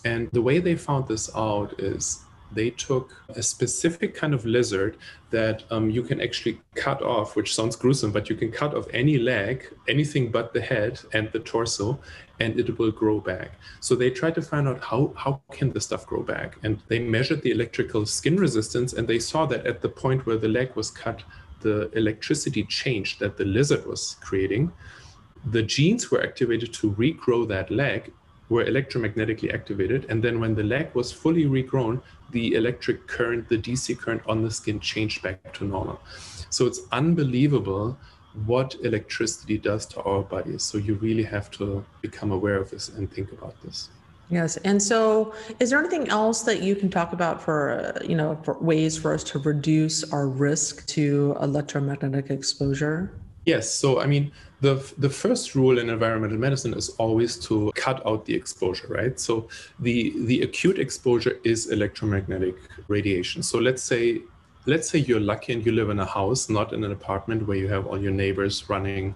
[0.05, 4.97] And the way they found this out is they took a specific kind of lizard
[5.31, 8.85] that um, you can actually cut off, which sounds gruesome, but you can cut off
[8.93, 11.99] any leg, anything but the head and the torso,
[12.39, 13.53] and it will grow back.
[13.79, 16.57] So they tried to find out how, how can the stuff grow back?
[16.63, 20.37] And they measured the electrical skin resistance, and they saw that at the point where
[20.37, 21.23] the leg was cut,
[21.63, 24.71] the electricity change that the lizard was creating,
[25.51, 28.11] the genes were activated to regrow that leg,
[28.49, 30.05] were electromagnetically activated.
[30.09, 34.43] And then when the leg was fully regrown, the electric current, the DC current on
[34.43, 35.99] the skin changed back to normal.
[36.49, 37.97] So it's unbelievable
[38.45, 40.63] what electricity does to our bodies.
[40.63, 43.89] So you really have to become aware of this and think about this.
[44.33, 44.57] Yes.
[44.57, 48.35] And so is there anything else that you can talk about for, uh, you know,
[48.43, 53.13] for ways for us to reduce our risk to electromagnetic exposure?
[53.45, 53.69] Yes.
[53.69, 58.25] So, I mean, the, the first rule in environmental medicine is always to cut out
[58.25, 59.19] the exposure, right?
[59.19, 62.55] So the, the acute exposure is electromagnetic
[62.87, 63.43] radiation.
[63.43, 64.21] So let's say
[64.65, 67.57] let's say you're lucky and you live in a house, not in an apartment where
[67.57, 69.13] you have all your neighbors running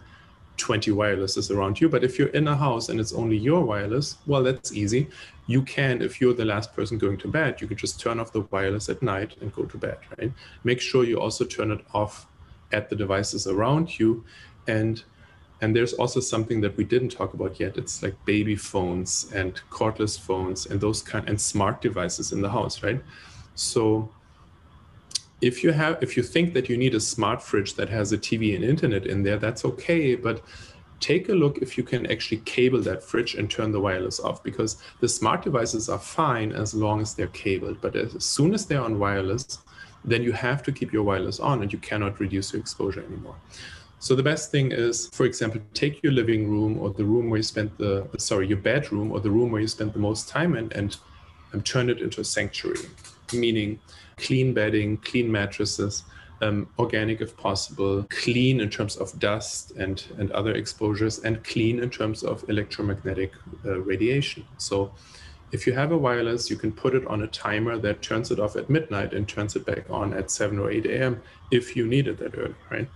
[0.57, 1.87] 20 wirelesses around you.
[1.87, 5.07] But if you're in a house and it's only your wireless, well, that's easy.
[5.45, 8.33] You can, if you're the last person going to bed, you can just turn off
[8.33, 10.31] the wireless at night and go to bed, right?
[10.63, 12.27] Make sure you also turn it off
[12.71, 14.25] at the devices around you.
[14.67, 15.03] And
[15.59, 17.77] and there's also something that we didn't talk about yet.
[17.77, 22.49] It's like baby phones and cordless phones and those kind and smart devices in the
[22.49, 23.01] house, right?
[23.55, 24.11] So
[25.41, 28.17] if you have if you think that you need a smart fridge that has a
[28.17, 30.41] tv and internet in there that's okay but
[31.00, 34.43] take a look if you can actually cable that fridge and turn the wireless off
[34.43, 38.65] because the smart devices are fine as long as they're cabled but as soon as
[38.65, 39.60] they're on wireless
[40.08, 43.36] then you have to keep your wireless on and you cannot reduce your exposure anymore.
[44.00, 47.38] So the best thing is for example take your living room or the room where
[47.38, 50.56] you spent the sorry your bedroom or the room where you spent the most time
[50.56, 50.97] in and,
[51.52, 52.86] and turn it into a sanctuary
[53.34, 53.80] meaning
[54.17, 56.03] clean bedding, clean mattresses,
[56.41, 61.80] um, organic if possible, clean in terms of dust and, and other exposures, and clean
[61.80, 63.32] in terms of electromagnetic
[63.65, 64.45] uh, radiation.
[64.58, 64.91] So
[65.51, 68.39] if you have a wireless, you can put it on a timer that turns it
[68.39, 71.21] off at midnight and turns it back on at 7 or 8 a.m.
[71.51, 72.89] if you need it that early, right?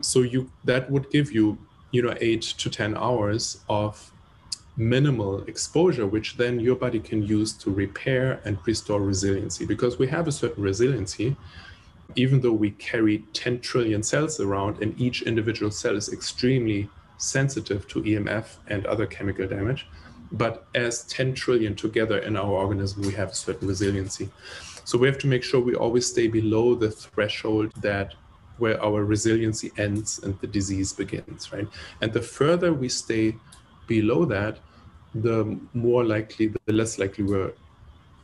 [0.00, 1.58] So you that would give you,
[1.90, 4.11] you know, eight to 10 hours of
[4.76, 9.66] minimal exposure, which then your body can use to repair and restore resiliency.
[9.66, 11.36] Because we have a certain resiliency,
[12.16, 17.86] even though we carry 10 trillion cells around, and each individual cell is extremely sensitive
[17.88, 19.86] to EMF and other chemical damage.
[20.32, 24.30] But as 10 trillion together in our organism, we have a certain resiliency.
[24.84, 28.14] So we have to make sure we always stay below the threshold that
[28.58, 31.68] where our resiliency ends and the disease begins, right?
[32.00, 33.36] And the further we stay
[33.86, 34.58] below that,
[35.14, 37.52] the more likely, the less likely we're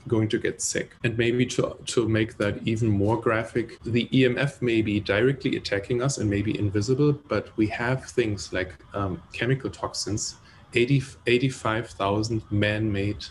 [0.09, 0.97] going to get sick.
[1.05, 6.03] And maybe to, to make that even more graphic, the EMF may be directly attacking
[6.03, 10.37] us and may be invisible, but we have things like um, chemical toxins,
[10.75, 13.25] 80, 85,000 man made,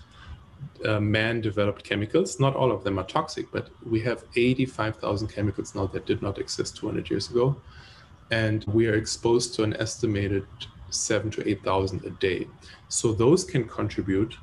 [0.86, 2.40] uh, man developed chemicals.
[2.40, 6.38] Not all of them are toxic, but we have 85,000 chemicals now that did not
[6.38, 7.56] exist 200 years ago.
[8.30, 10.46] And we are exposed to an estimated
[10.89, 12.47] seven to 8,000 a day.
[12.88, 14.36] So those can contribute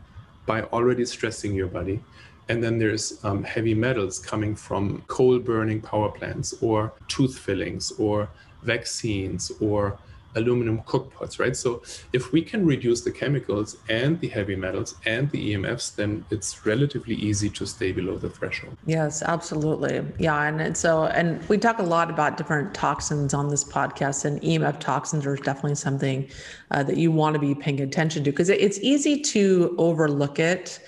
[0.46, 2.00] by already stressing your body.
[2.48, 7.92] And then there's um, heavy metals coming from coal burning power plants or tooth fillings
[7.92, 8.28] or
[8.62, 9.98] vaccines or
[10.34, 11.56] aluminum cookpots, right?
[11.56, 16.24] So if we can reduce the chemicals and the heavy metals and the EMFs, then
[16.30, 18.76] it's relatively easy to stay below the threshold.
[18.86, 20.02] Yes, absolutely.
[20.18, 24.40] Yeah, and so and we talk a lot about different toxins on this podcast, and
[24.40, 26.28] EMF toxins are definitely something
[26.70, 30.80] uh, that you want to be paying attention to because it's easy to overlook it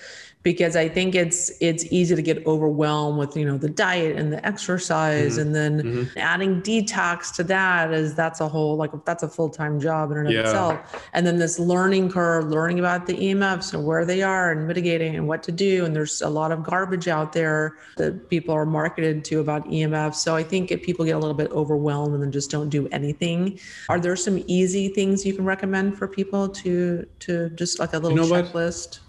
[0.47, 4.31] because I think it's it's easy to get overwhelmed with you know the diet and
[4.31, 5.41] the exercise mm-hmm.
[5.41, 6.17] and then mm-hmm.
[6.17, 10.19] adding detox to that is that's a whole like that's a full time job in
[10.19, 10.39] and yeah.
[10.39, 11.05] itself.
[11.11, 15.17] And then this learning curve, learning about the EMFs and where they are and mitigating
[15.17, 15.83] and what to do.
[15.83, 20.15] And there's a lot of garbage out there that people are marketed to about EMFs.
[20.15, 22.87] So I think if people get a little bit overwhelmed and then just don't do
[22.93, 27.91] anything, are there some easy things you can recommend for people to to just like
[27.91, 28.99] a little you know checklist?
[28.99, 29.06] What?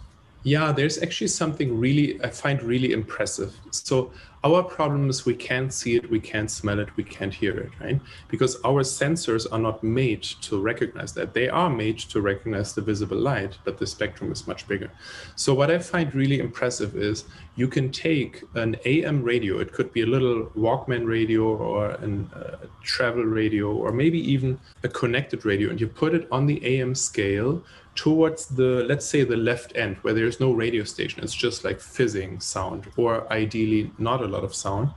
[0.48, 3.54] Yeah, there's actually something really I find really impressive.
[3.70, 4.10] So
[4.44, 7.70] our problem is we can't see it, we can't smell it, we can't hear it,
[7.80, 8.00] right?
[8.28, 11.34] Because our sensors are not made to recognize that.
[11.34, 14.90] They are made to recognize the visible light, but the spectrum is much bigger.
[15.36, 17.24] So what I find really impressive is
[17.56, 22.08] you can take an AM radio, it could be a little Walkman radio or a
[22.34, 26.58] uh, travel radio, or maybe even a connected radio, and you put it on the
[26.64, 27.62] AM scale
[27.98, 31.20] towards the let's say the left end where there's no radio station.
[31.24, 34.90] It's just like fizzing sound or ideally not a lot of sound.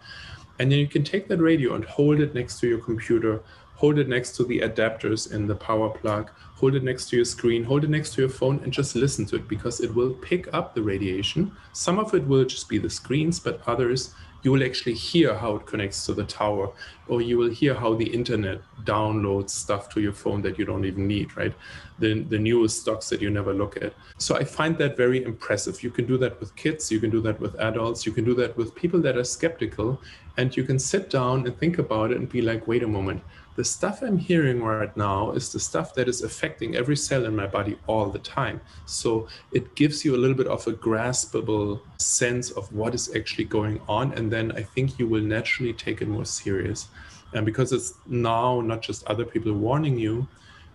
[0.59, 3.41] And then you can take that radio and hold it next to your computer
[3.73, 7.25] hold it next to the adapters in the power plug hold it next to your
[7.25, 10.13] screen hold it next to your phone and just listen to it because it will
[10.29, 11.51] pick up the radiation.
[11.73, 15.55] Some of it will just be the screens but others you will actually hear how
[15.55, 16.71] it connects to the tower,
[17.07, 20.85] or you will hear how the internet downloads stuff to your phone that you don't
[20.85, 21.53] even need, right?
[21.99, 23.93] The, the newest stocks that you never look at.
[24.17, 25.83] So I find that very impressive.
[25.83, 28.33] You can do that with kids, you can do that with adults, you can do
[28.35, 30.01] that with people that are skeptical,
[30.37, 33.21] and you can sit down and think about it and be like, wait a moment,
[33.61, 37.35] the stuff I'm hearing right now is the stuff that is affecting every cell in
[37.35, 38.59] my body all the time.
[38.87, 43.43] So it gives you a little bit of a graspable sense of what is actually
[43.43, 44.13] going on.
[44.13, 46.87] And then I think you will naturally take it more serious.
[47.35, 50.27] And because it's now not just other people warning you,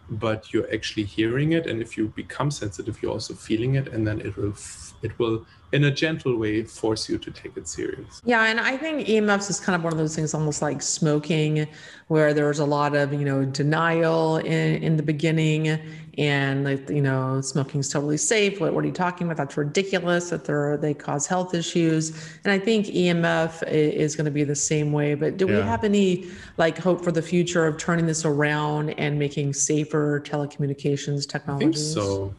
[0.09, 1.67] but you're actually hearing it.
[1.67, 3.89] And if you become sensitive, you're also feeling it.
[3.89, 4.55] And then it will,
[5.03, 8.23] it will in a gentle way force you to take it serious.
[8.25, 11.67] Yeah, and I think EMFs is kind of one of those things almost like smoking
[12.07, 15.79] where there's a lot of, you know, denial in, in the beginning
[16.19, 18.61] and like, you know, smoking's totally safe.
[18.61, 19.37] What, what are you talking about?
[19.37, 22.11] That's ridiculous that they're they cause health issues.
[22.45, 25.57] And I think EMF is going to be the same way, but do yeah.
[25.57, 26.27] we have any
[26.57, 31.97] like hope for the future of turning this around and making safer telecommunications technologies?
[31.97, 32.35] I think so.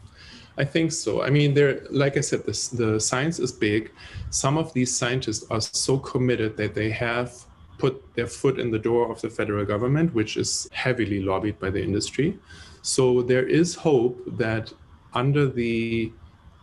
[0.59, 1.21] I think so.
[1.21, 3.91] I mean, there, like I said, this, the science is big.
[4.31, 7.45] Some of these scientists are so committed that they have
[7.77, 11.69] put their foot in the door of the federal government, which is heavily lobbied by
[11.69, 12.39] the industry.
[12.87, 14.71] So there is hope that
[15.13, 16.09] under the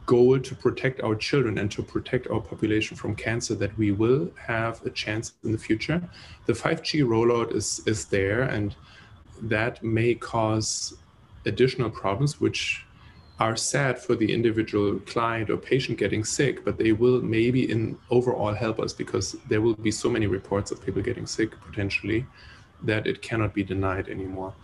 [0.06, 4.30] goal to protect our children and to protect our population from cancer that we will
[4.38, 6.00] have a chance in the future.
[6.46, 8.74] The 5G rollout is is there and
[9.42, 10.96] that may cause
[11.44, 12.86] additional problems which
[13.38, 17.98] are sad for the individual client or patient getting sick, but they will maybe in
[18.08, 22.24] overall help us because there will be so many reports of people getting sick potentially
[22.82, 24.54] that it cannot be denied anymore.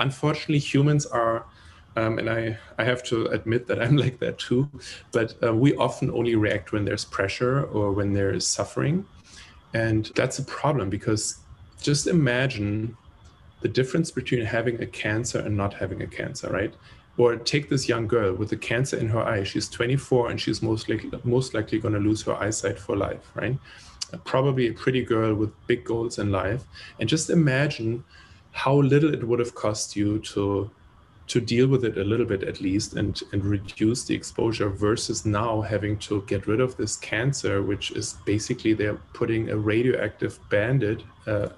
[0.00, 1.44] Unfortunately, humans are,
[1.94, 4.68] um, and I, I have to admit that I'm like that too,
[5.12, 9.06] but uh, we often only react when there's pressure or when there is suffering.
[9.74, 11.36] And that's a problem because
[11.80, 12.96] just imagine
[13.60, 16.74] the difference between having a cancer and not having a cancer, right?
[17.18, 19.44] Or take this young girl with a cancer in her eye.
[19.44, 23.30] She's 24 and she's most likely most likely going to lose her eyesight for life,
[23.34, 23.58] right?
[24.24, 26.64] Probably a pretty girl with big goals in life.
[26.98, 28.02] And just imagine
[28.52, 30.70] how little it would have cost you to
[31.26, 35.24] to deal with it a little bit at least and and reduce the exposure versus
[35.24, 40.40] now having to get rid of this cancer which is basically they're putting a radioactive
[40.50, 41.48] bandit uh,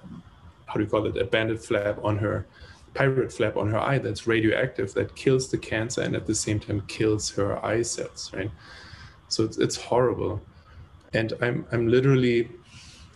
[0.73, 1.17] how do you call it?
[1.17, 2.47] A bandit flap on her
[2.95, 6.59] pirate flap on her eye that's radioactive that kills the cancer and at the same
[6.59, 8.51] time kills her eye cells right?
[9.29, 10.41] So it's, it's horrible.
[11.13, 12.49] And i'm i'm literally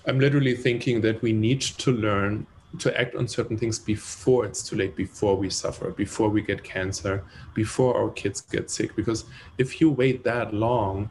[0.06, 2.46] i'm literally thinking that we need to learn
[2.80, 6.64] to act on certain things before it's too late before we suffer before we get
[6.64, 7.24] cancer
[7.54, 9.26] before our kids get sick because
[9.58, 11.10] if you wait that long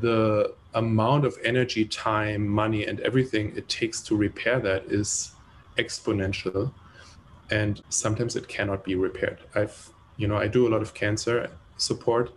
[0.00, 5.32] the amount of energy time money and everything it takes to repair that is
[5.78, 6.72] exponential
[7.50, 9.38] and sometimes it cannot be repaired.
[9.54, 12.32] I've, you know, I do a lot of cancer support,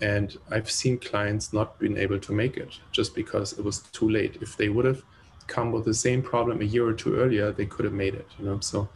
[0.00, 4.08] and I've seen clients not been able to make it just because it was too
[4.08, 4.38] late.
[4.40, 5.02] If they would have
[5.48, 8.28] come with the same problem a year or two earlier, they could have made it.
[8.38, 8.88] You know, so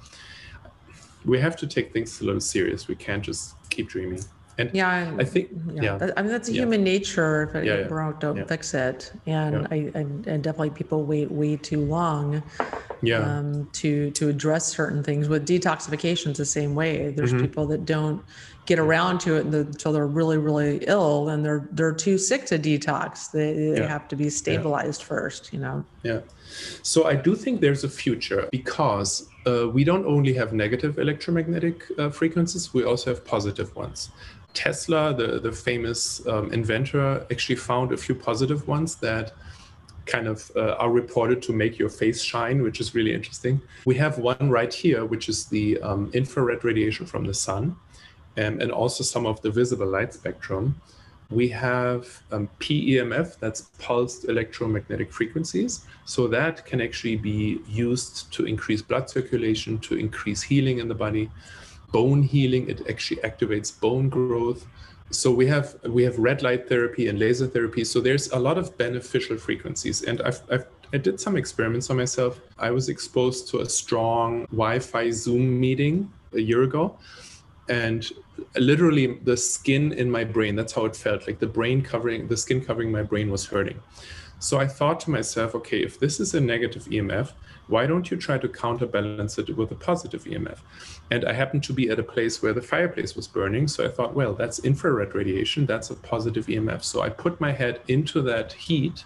[1.24, 2.88] we have to take things a little serious.
[2.88, 4.20] We can't just keep dreaming.
[4.59, 6.11] And yeah, I think yeah, yeah.
[6.16, 6.61] I mean that's Yeah.
[6.62, 7.44] human nature.
[7.44, 9.12] If it Yeah, broke, don't fix it.
[9.26, 9.66] And.
[9.70, 12.42] I and, and definitely people wait way too long
[13.03, 15.28] yeah, um, to to address certain things.
[15.28, 17.11] With detoxification, it's the same way.
[17.11, 17.46] There's Mm-hmm.
[17.46, 18.22] people that don't
[18.72, 22.56] get around to it until they're really really ill and they're they're too sick to
[22.68, 23.30] detox.
[23.36, 23.96] They, they Yeah.
[23.96, 25.42] have to be stabilized first.
[25.54, 25.76] You know.
[26.10, 26.20] yeah.
[26.92, 29.10] So I do think there's a future because
[29.50, 33.98] uh, we don't only have negative electromagnetic uh, frequencies, we also have positive ones.
[34.62, 36.00] Tesla, the, the famous
[36.32, 39.26] um, inventor, actually found a few positive ones that
[40.14, 43.54] kind of uh, are reported to make your face shine, which is really interesting.
[43.90, 47.64] We have one right here, which is the um, infrared radiation from the sun,
[48.37, 50.80] um, and also some of the visible light spectrum.
[51.30, 55.87] We have um, PEMF, that's pulsed electromagnetic frequencies.
[56.05, 60.95] So that can actually be used to increase blood circulation, to increase healing in the
[60.95, 61.30] body.
[61.91, 64.66] Bone healing, it actually activates bone growth.
[65.11, 67.85] So we have we have red light therapy and laser therapy.
[67.85, 70.03] So there's a lot of beneficial frequencies.
[70.03, 72.41] And I've, I've I did some experiments on myself.
[72.59, 76.99] I was exposed to a strong Wi-Fi Zoom meeting a year ago,
[77.72, 78.12] and
[78.56, 82.36] literally the skin in my brain that's how it felt like the brain covering the
[82.36, 83.80] skin covering my brain was hurting.
[84.38, 87.28] So i thought to myself okay if this is a negative emf
[87.68, 90.58] why don't you try to counterbalance it with a positive emf
[91.12, 93.90] and i happened to be at a place where the fireplace was burning so i
[93.96, 98.20] thought well that's infrared radiation that's a positive emf so i put my head into
[98.30, 99.04] that heat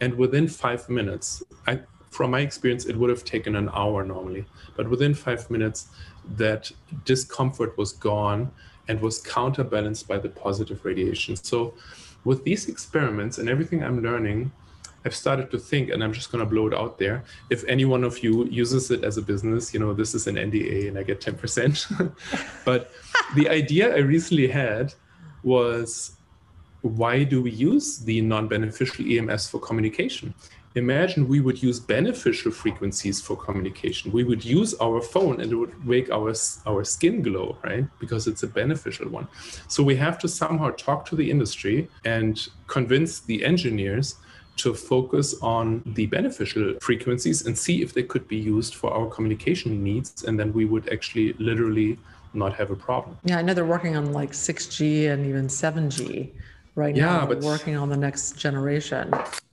[0.00, 1.74] and within five minutes i
[2.16, 4.44] from my experience it would have taken an hour normally
[4.76, 5.80] but within five minutes
[6.36, 6.70] that
[7.04, 8.50] discomfort was gone
[8.88, 11.36] and was counterbalanced by the positive radiation.
[11.36, 11.74] So
[12.24, 14.52] with these experiments and everything i'm learning
[15.04, 17.24] i've started to think and i'm just going to blow it out there.
[17.50, 20.36] If any one of you uses it as a business you know this is an
[20.36, 22.14] nda and i get 10%
[22.64, 22.92] but
[23.34, 24.94] the idea i recently had
[25.42, 26.12] was
[26.82, 30.34] why do we use the non-beneficial EMS for communication?
[30.74, 34.10] Imagine we would use beneficial frequencies for communication.
[34.12, 36.32] We would use our phone and it would make our
[36.66, 37.84] our skin glow, right?
[38.00, 39.28] Because it's a beneficial one.
[39.68, 42.34] So we have to somehow talk to the industry and
[42.68, 44.16] convince the engineers
[44.56, 49.06] to focus on the beneficial frequencies and see if they could be used for our
[49.08, 51.98] communication needs and then we would actually literally
[52.34, 53.16] not have a problem.
[53.24, 56.30] Yeah, I know they're working on like 6G and even 7G
[56.74, 57.26] right Yeah, now.
[57.26, 59.12] But- working on the next generation.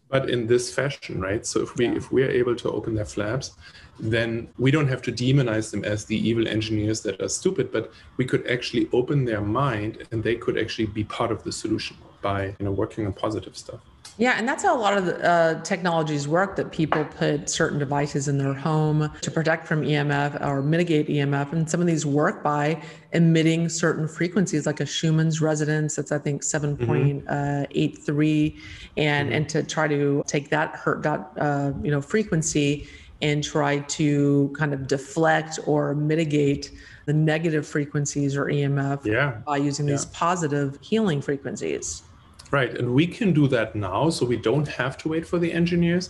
[0.09, 1.45] But in this fashion right?
[1.45, 3.51] So if we if we are able to open their flaps
[3.99, 7.91] then we don't have to demonize them as the evil engineers that are stupid but
[8.17, 11.97] we could actually open their mind and they could actually be part of the solution
[12.21, 13.81] by you know working on positive stuff
[14.19, 16.57] Yeah, and that's how a lot of the uh, technologies work.
[16.57, 21.53] That people put certain devices in their home to protect from EMF or mitigate EMF,
[21.53, 22.81] and some of these work by
[23.13, 25.95] emitting certain frequencies, like a Schumann's resonance.
[25.95, 27.23] That's I think seven point
[27.71, 28.57] eight three,
[28.97, 32.89] and and to try to take that hurt that uh, you know frequency
[33.21, 36.71] and try to kind of deflect or mitigate
[37.05, 42.03] the negative frequencies or EMF yeah by using these positive healing frequencies.
[42.51, 45.53] Right, and we can do that now, so we don't have to wait for the
[45.53, 46.09] engineers.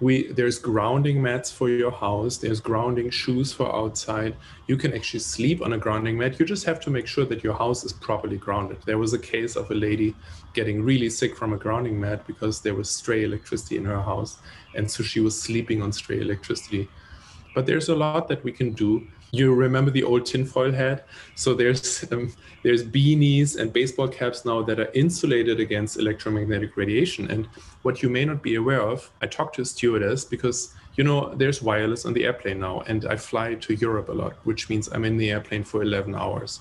[0.00, 2.36] We there's grounding mats for your house.
[2.36, 4.36] There's grounding shoes for outside.
[4.66, 6.38] You can actually sleep on a grounding mat.
[6.38, 8.78] You just have to make sure that your house is properly grounded.
[8.84, 10.14] There was a case of a lady
[10.52, 14.38] getting really sick from a grounding mat because there was stray electricity in her house,
[14.74, 16.88] and so she was sleeping on stray electricity.
[17.54, 21.06] But there's a lot that we can do you remember the old tinfoil hat?
[21.34, 27.30] So there's um, there's beanies and baseball caps now that are insulated against electromagnetic radiation.
[27.30, 27.48] And
[27.82, 31.34] what you may not be aware of i talked to a stewardess because you know
[31.34, 34.88] there's wireless on the airplane now and i fly to europe a lot which means
[34.92, 36.60] i'm in the airplane for 11 hours.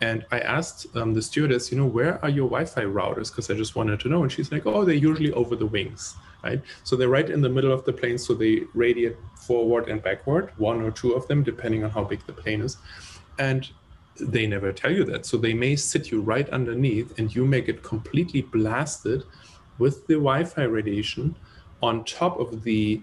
[0.00, 3.30] And i asked um, the stewardess you know where are your wi-fi routers?
[3.30, 4.22] Because i just wanted to know.
[4.22, 6.62] And she's like oh they're usually over the wings right?
[6.84, 9.16] So they're right in the middle of the plane so they radiate
[9.46, 12.76] forward and backward one or two of them depending on how big the plane is.
[13.38, 13.68] And
[14.20, 15.26] they never tell you that.
[15.26, 19.24] So they may sit you right underneath and you may get completely blasted
[19.78, 21.34] with the wi-fi radiation
[21.82, 23.02] on top of the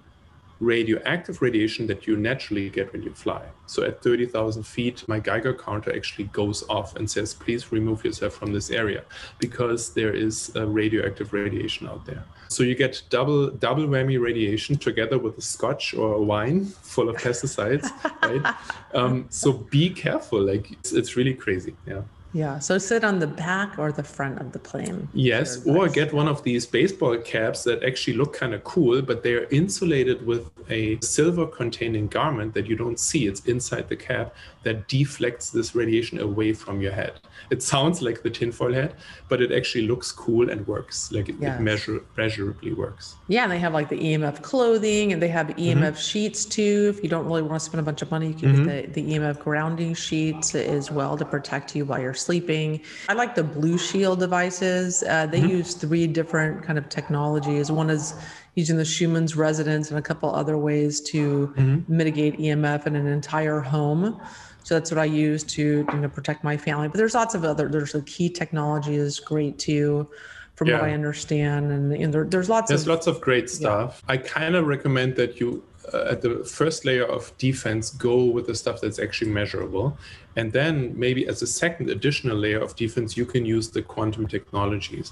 [0.61, 3.41] radioactive radiation that you naturally get when you fly.
[3.65, 8.33] So at 30,000 feet, my Geiger counter actually goes off and says, please remove yourself
[8.33, 9.03] from this area
[9.39, 12.23] because there is radioactive radiation out there.
[12.47, 17.09] So you get double double whammy radiation together with a scotch or a wine full
[17.09, 17.89] of pesticides,
[18.21, 18.55] right?
[18.93, 20.41] Um, so be careful.
[20.41, 21.75] Like it's, it's really crazy.
[21.87, 22.01] Yeah.
[22.33, 22.59] Yeah.
[22.59, 25.09] So sit on the back or the front of the plane.
[25.13, 25.65] Yes.
[25.65, 29.45] Or get one of these baseball caps that actually look kind of cool, but they're
[29.45, 33.27] insulated with a silver containing garment that you don't see.
[33.27, 37.13] It's inside the cap that deflects this radiation away from your head.
[37.49, 38.93] It sounds like the tinfoil hat,
[39.27, 41.11] but it actually looks cool and works.
[41.11, 41.59] Like it, yes.
[41.59, 43.15] it measure, measurably works.
[43.27, 43.43] Yeah.
[43.43, 45.95] And they have like the EMF clothing and they have EMF mm-hmm.
[45.95, 46.93] sheets too.
[46.95, 48.65] If you don't really want to spend a bunch of money, you can mm-hmm.
[48.65, 52.81] get the, the EMF grounding sheets as well to protect you while you're sleeping.
[53.09, 55.03] I like the Blushield devices.
[55.03, 55.49] Uh, they mm-hmm.
[55.49, 57.71] use three different kind of technologies.
[57.71, 58.13] One is
[58.55, 61.95] using the Schumann's resonance and a couple other ways to mm-hmm.
[61.95, 64.19] mitigate EMF in an entire home.
[64.63, 66.87] So that's what I use to you know protect my family.
[66.87, 67.67] But there's lots of other.
[67.67, 70.07] There's a key technology is great too,
[70.55, 70.75] from yeah.
[70.75, 72.69] what I understand, and, and there, there's lots.
[72.69, 74.03] There's of, lots of great stuff.
[74.07, 74.13] Yeah.
[74.13, 75.63] I kind of recommend that you
[75.93, 79.97] uh, at the first layer of defense go with the stuff that's actually measurable
[80.35, 84.27] and then maybe as a second additional layer of defense you can use the quantum
[84.27, 85.11] technologies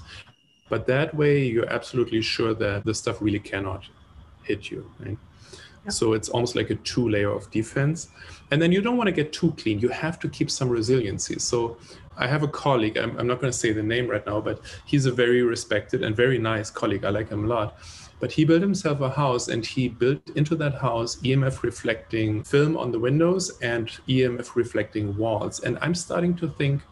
[0.68, 3.84] but that way you're absolutely sure that the stuff really cannot
[4.44, 5.18] hit you right
[5.84, 5.90] yeah.
[5.90, 8.08] so it's almost like a two layer of defense
[8.50, 11.38] and then you don't want to get too clean you have to keep some resiliency
[11.38, 11.76] so
[12.20, 14.60] I have a colleague, I'm, I'm not going to say the name right now, but
[14.84, 17.04] he's a very respected and very nice colleague.
[17.04, 17.78] I like him a lot.
[18.20, 22.76] But he built himself a house and he built into that house EMF reflecting film
[22.76, 25.60] on the windows and EMF reflecting walls.
[25.60, 26.82] And I'm starting to think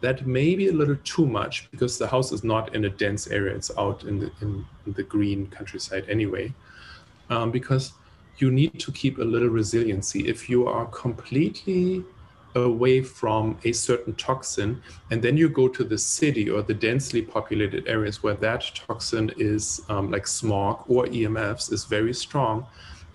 [0.00, 3.26] that may be a little too much because the house is not in a dense
[3.26, 6.52] area, it's out in the, in, the green countryside anyway.
[7.30, 7.92] Um, because
[8.38, 10.28] you need to keep a little resiliency.
[10.28, 12.04] If you are completely
[12.54, 14.80] away from a certain toxin
[15.10, 19.32] and then you go to the city or the densely populated areas where that toxin
[19.36, 22.66] is um, like smog or emfs is very strong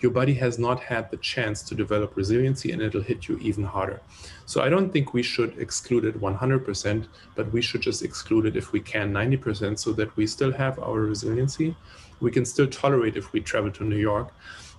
[0.02, 3.64] your body has not had the chance to develop resiliency and it'll hit you even
[3.64, 4.02] harder.
[4.46, 8.56] So i don't think we should exclude it 100% but we should just exclude it
[8.56, 11.76] if we can 90% so that we still have our resiliency.
[12.22, 14.34] We can still tolerate if we travel to new york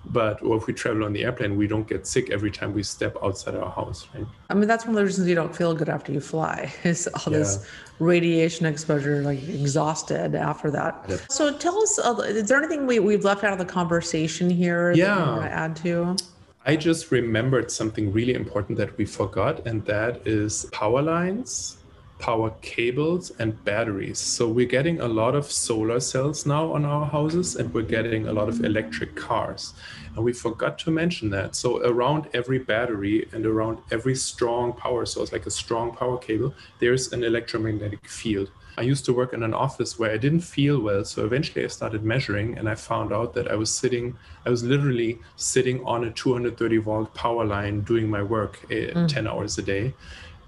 [0.07, 2.82] but or if we travel on the airplane we don't get sick every time we
[2.82, 5.74] step outside our house right i mean that's one of the reasons you don't feel
[5.74, 7.38] good after you fly is all yeah.
[7.38, 7.66] this
[7.98, 13.24] radiation exposure like exhausted after that so tell us uh, is there anything we, we've
[13.24, 15.14] left out of the conversation here yeah.
[15.14, 16.16] that you want to add to
[16.66, 21.80] I just remembered something really important that we forgot, and that is power lines
[22.21, 24.18] power cables and batteries.
[24.18, 28.29] So we're getting a lot of solar cells now on our houses and we're getting
[28.29, 29.75] a lot of electric cars.
[30.14, 31.57] And we forgot to mention that.
[31.57, 36.55] So around every battery and around every strong power source, like a strong power cable,
[36.79, 38.51] there's an electromagnetic field.
[38.77, 41.05] I used to work in an office where I didn't feel well.
[41.05, 44.16] So eventually I started measuring and I found out that I was sitting,
[44.47, 49.09] I was literally sitting on a 230 volt power line doing my work uh, mm.
[49.09, 49.95] 10 hours a day.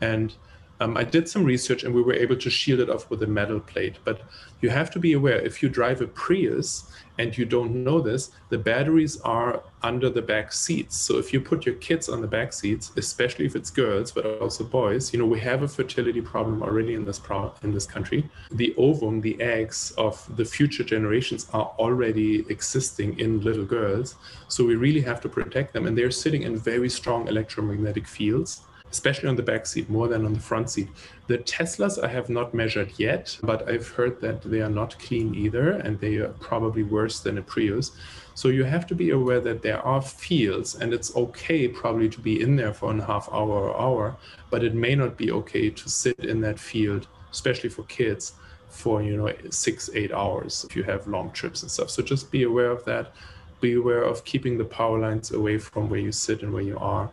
[0.00, 0.34] And
[0.82, 3.26] um, I did some research and we were able to shield it off with a
[3.26, 3.98] metal plate.
[4.04, 4.22] But
[4.60, 8.32] you have to be aware if you drive a Prius and you don't know this,
[8.48, 10.96] the batteries are under the back seats.
[10.96, 14.26] So if you put your kids on the back seats, especially if it's girls, but
[14.40, 17.86] also boys, you know, we have a fertility problem already in this pro- in this
[17.86, 18.28] country.
[18.50, 24.16] The ovum, the eggs of the future generations are already existing in little girls.
[24.48, 25.86] So we really have to protect them.
[25.86, 28.62] And they're sitting in very strong electromagnetic fields
[28.92, 30.88] especially on the back seat more than on the front seat.
[31.26, 35.34] The Teslas I have not measured yet, but I've heard that they are not clean
[35.34, 37.92] either, and they are probably worse than a Prius.
[38.34, 42.20] So you have to be aware that there are fields, and it's okay probably to
[42.20, 44.16] be in there for a half hour or hour,
[44.50, 48.34] but it may not be okay to sit in that field, especially for kids,
[48.68, 51.90] for you know six eight hours if you have long trips and stuff.
[51.90, 53.14] So just be aware of that.
[53.60, 56.78] Be aware of keeping the power lines away from where you sit and where you
[56.78, 57.10] are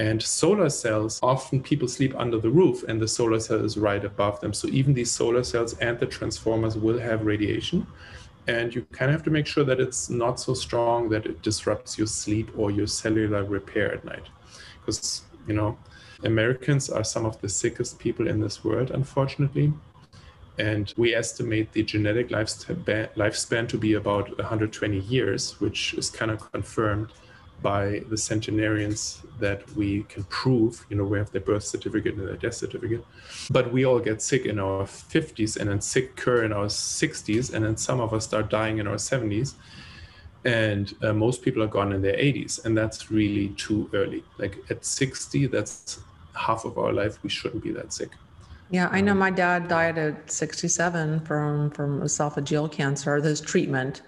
[0.00, 4.02] and solar cells, often people sleep under the roof and the solar cell is right
[4.02, 4.54] above them.
[4.54, 7.86] So even these solar cells and the transformers will have radiation.
[8.46, 11.42] And you kind of have to make sure that it's not so strong that it
[11.42, 14.26] disrupts your sleep or your cellular repair at night.
[14.80, 15.76] Because, you know,
[16.24, 19.70] Americans are some of the sickest people in this world, unfortunately.
[20.58, 26.50] And we estimate the genetic lifespan, to be about 120 years, which is kind of
[26.52, 27.12] confirmed
[27.62, 32.26] by the centenarians that we can prove, you know, we have their birth certificate and
[32.26, 33.04] their death certificate.
[33.50, 37.64] But we all get sick in our 50s and then sick in our 60s, and
[37.64, 39.54] then some of us start dying in our 70s.
[40.44, 44.56] and uh, most people are gone in their 80s and that's really too early like
[44.70, 46.00] at 60 that's
[46.34, 48.10] half of our life we shouldn't be that sick
[48.70, 54.00] yeah i know um, my dad died at 67 from from esophageal cancer there's treatment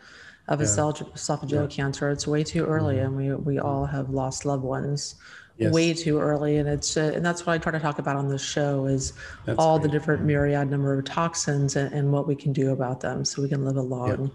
[0.49, 0.66] of yeah.
[0.66, 1.66] esophageal yeah.
[1.66, 3.07] cancer it's way too early mm-hmm.
[3.07, 5.16] and we we all have lost loved ones
[5.57, 5.72] yes.
[5.72, 8.28] way too early and it's uh, and that's what i try to talk about on
[8.28, 9.12] this show is
[9.45, 9.90] that's all great.
[9.90, 13.40] the different myriad number of toxins and, and, what we can do about them so
[13.40, 14.30] we can live a long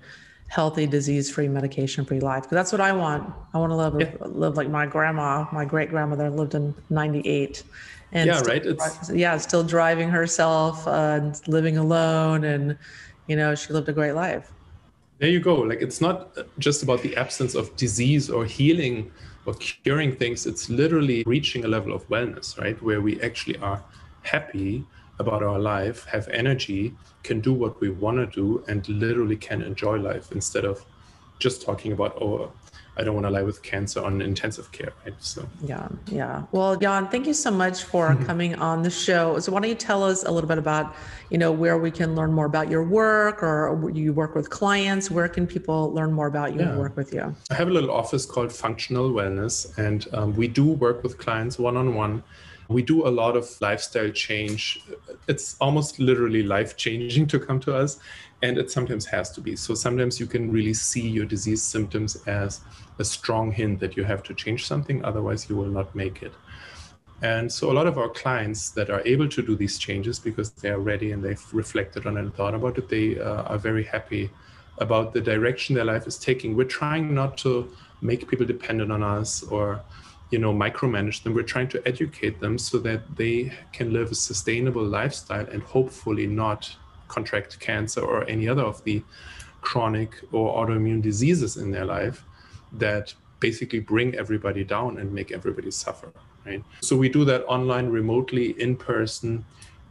[0.48, 2.44] healthy, disease-free, medication-free life.
[2.44, 3.34] Because that's what I want.
[3.54, 4.12] I want to live yeah.
[4.28, 7.64] live like my grandma, my great grandmother lived in '98,
[8.12, 8.66] and yeah, right.
[8.66, 12.78] It's yeah, still driving herself, uh, living alone, and
[13.28, 14.52] you know, she lived a great life.
[15.20, 15.56] There you go.
[15.56, 19.12] Like it's not uh, just about the absence of disease or healing
[19.46, 20.46] or curing things.
[20.46, 23.84] It's literally reaching a level of wellness, right, where we actually are
[24.22, 24.86] happy
[25.20, 26.94] about our life, have energy,
[27.24, 30.86] can do what we want to do, and literally can enjoy life instead of
[31.40, 32.52] just talking about, oh,
[32.98, 35.14] I don't want to lie with cancer on intensive care, right?
[35.20, 36.44] So yeah, yeah.
[36.52, 39.40] Well, Jan, thank you so much for coming on the show.
[39.40, 40.96] So why don't you tell us a little bit about,
[41.30, 45.12] you know, where we can learn more about your work, or you work with clients?
[45.12, 46.70] Where can people learn more about you yeah.
[46.70, 47.36] and work with you?
[47.52, 51.60] I have a little office called Functional Wellness, and um, we do work with clients
[51.60, 52.24] one on one
[52.70, 54.82] we do a lot of lifestyle change.
[55.28, 58.00] It's almost literally life changing to come to us,
[58.42, 59.56] and it sometimes has to be.
[59.56, 62.62] So sometimes you can really see your disease symptoms as
[63.00, 66.34] a strong hint that you have to change something, otherwise, you will not make it.
[67.22, 70.52] And so a lot of our clients that are able to do these changes because
[70.52, 73.58] they are ready and they've reflected on it and thought about it, they uh, are
[73.58, 74.30] very happy
[74.78, 76.56] about the direction their life is taking.
[76.56, 77.72] We're trying not to
[78.02, 79.82] make people dependent on us or
[80.30, 84.16] you know micromanage them we're trying to educate them so that they can live a
[84.16, 86.76] sustainable lifestyle and hopefully not
[87.08, 89.04] contract cancer or any other of the
[89.62, 92.24] chronic or autoimmune diseases in their life
[92.72, 96.12] that basically bring everybody down and make everybody suffer
[96.46, 99.44] right so we do that online remotely in person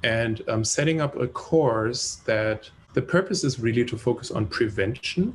[0.03, 5.35] and um, setting up a course that the purpose is really to focus on prevention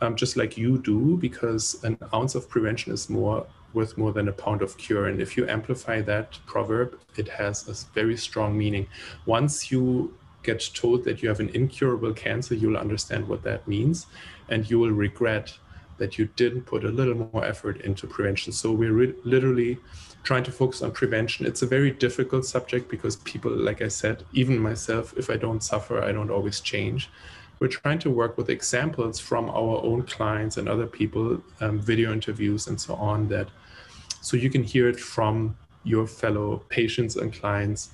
[0.00, 4.28] um, just like you do because an ounce of prevention is more worth more than
[4.28, 5.06] a pound of cure.
[5.08, 8.86] And if you amplify that proverb, it has a very strong meaning.
[9.26, 10.14] Once you
[10.50, 14.06] get told that you have an incurable cancer, you'll understand what that means,
[14.48, 15.46] and you will regret
[15.98, 18.52] that you didn't put a little more effort into prevention.
[18.52, 19.72] So we're re- literally
[20.22, 21.46] trying to focus on prevention.
[21.50, 25.62] It's a very difficult subject because people, like I said, even myself, if I don't
[25.62, 27.10] suffer, I don't always change.
[27.58, 32.12] We're trying to work with examples from our own clients and other people, um, video
[32.12, 33.48] interviews and so on that
[34.20, 37.90] so you can hear it from your fellow patients and clients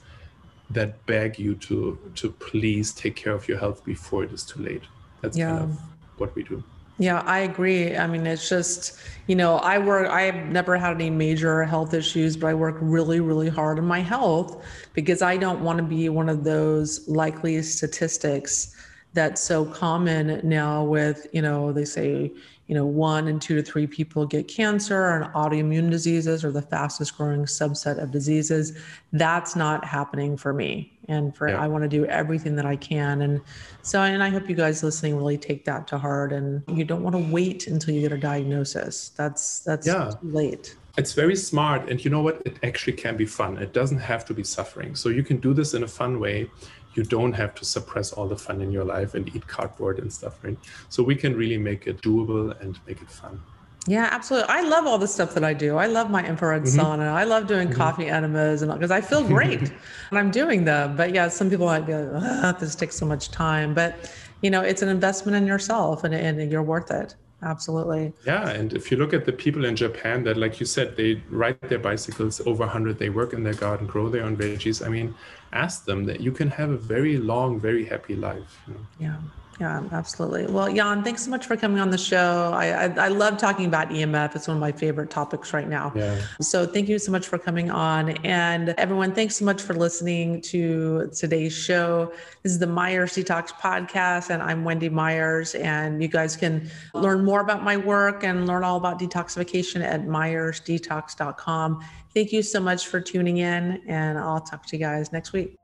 [0.74, 4.62] that beg you to to please take care of your health before it is too
[4.62, 4.82] late.
[5.20, 5.50] That's yeah.
[5.50, 5.78] kind of
[6.18, 6.62] what we do.
[6.98, 7.96] Yeah i agree.
[7.96, 12.36] I mean it's just you know i work i've never had any major health issues
[12.36, 14.62] but i work really really hard on my health
[14.92, 18.76] because i don't want to be one of those likely statistics
[19.14, 22.30] that's so common now with you know they say
[22.66, 26.62] you know, one and two to three people get cancer and autoimmune diseases are the
[26.62, 28.78] fastest growing subset of diseases.
[29.12, 30.90] That's not happening for me.
[31.08, 31.62] And for yeah.
[31.62, 33.20] I want to do everything that I can.
[33.20, 33.42] And
[33.82, 37.02] so and I hope you guys listening really take that to heart and you don't
[37.02, 39.10] want to wait until you get a diagnosis.
[39.10, 40.12] That's that's yeah.
[40.20, 40.76] too late.
[40.96, 41.90] It's very smart.
[41.90, 42.40] And you know what?
[42.46, 43.58] It actually can be fun.
[43.58, 44.94] It doesn't have to be suffering.
[44.94, 46.48] So you can do this in a fun way
[46.96, 50.12] you don't have to suppress all the fun in your life and eat cardboard and
[50.12, 50.56] stuff, right?
[50.88, 53.40] So we can really make it doable and make it fun.
[53.86, 54.48] Yeah, absolutely.
[54.48, 55.76] I love all the stuff that I do.
[55.76, 56.80] I love my infrared mm-hmm.
[56.80, 57.12] sauna.
[57.12, 57.76] I love doing mm-hmm.
[57.76, 59.60] coffee enemas and because I feel great
[60.08, 60.96] when I'm doing them.
[60.96, 63.74] But yeah, some people might be like, this takes so much time.
[63.74, 67.14] But you know, it's an investment in yourself and, and you're worth it
[67.44, 70.96] absolutely yeah and if you look at the people in japan that like you said
[70.96, 74.84] they ride their bicycles over 100 they work in their garden grow their own veggies
[74.84, 75.14] i mean
[75.52, 78.80] ask them that you can have a very long very happy life you know?
[78.98, 79.16] yeah
[79.60, 80.46] yeah, absolutely.
[80.46, 82.50] Well, Jan, thanks so much for coming on the show.
[82.54, 84.34] I, I, I love talking about EMF.
[84.34, 85.92] It's one of my favorite topics right now.
[85.94, 86.20] Yeah.
[86.40, 88.10] So thank you so much for coming on.
[88.24, 92.12] And everyone, thanks so much for listening to today's show.
[92.42, 95.54] This is the Myers Detox Podcast, and I'm Wendy Myers.
[95.54, 100.04] And you guys can learn more about my work and learn all about detoxification at
[100.04, 101.84] myersdetox.com.
[102.12, 105.63] Thank you so much for tuning in, and I'll talk to you guys next week.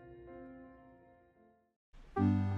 [2.21, 2.50] thank you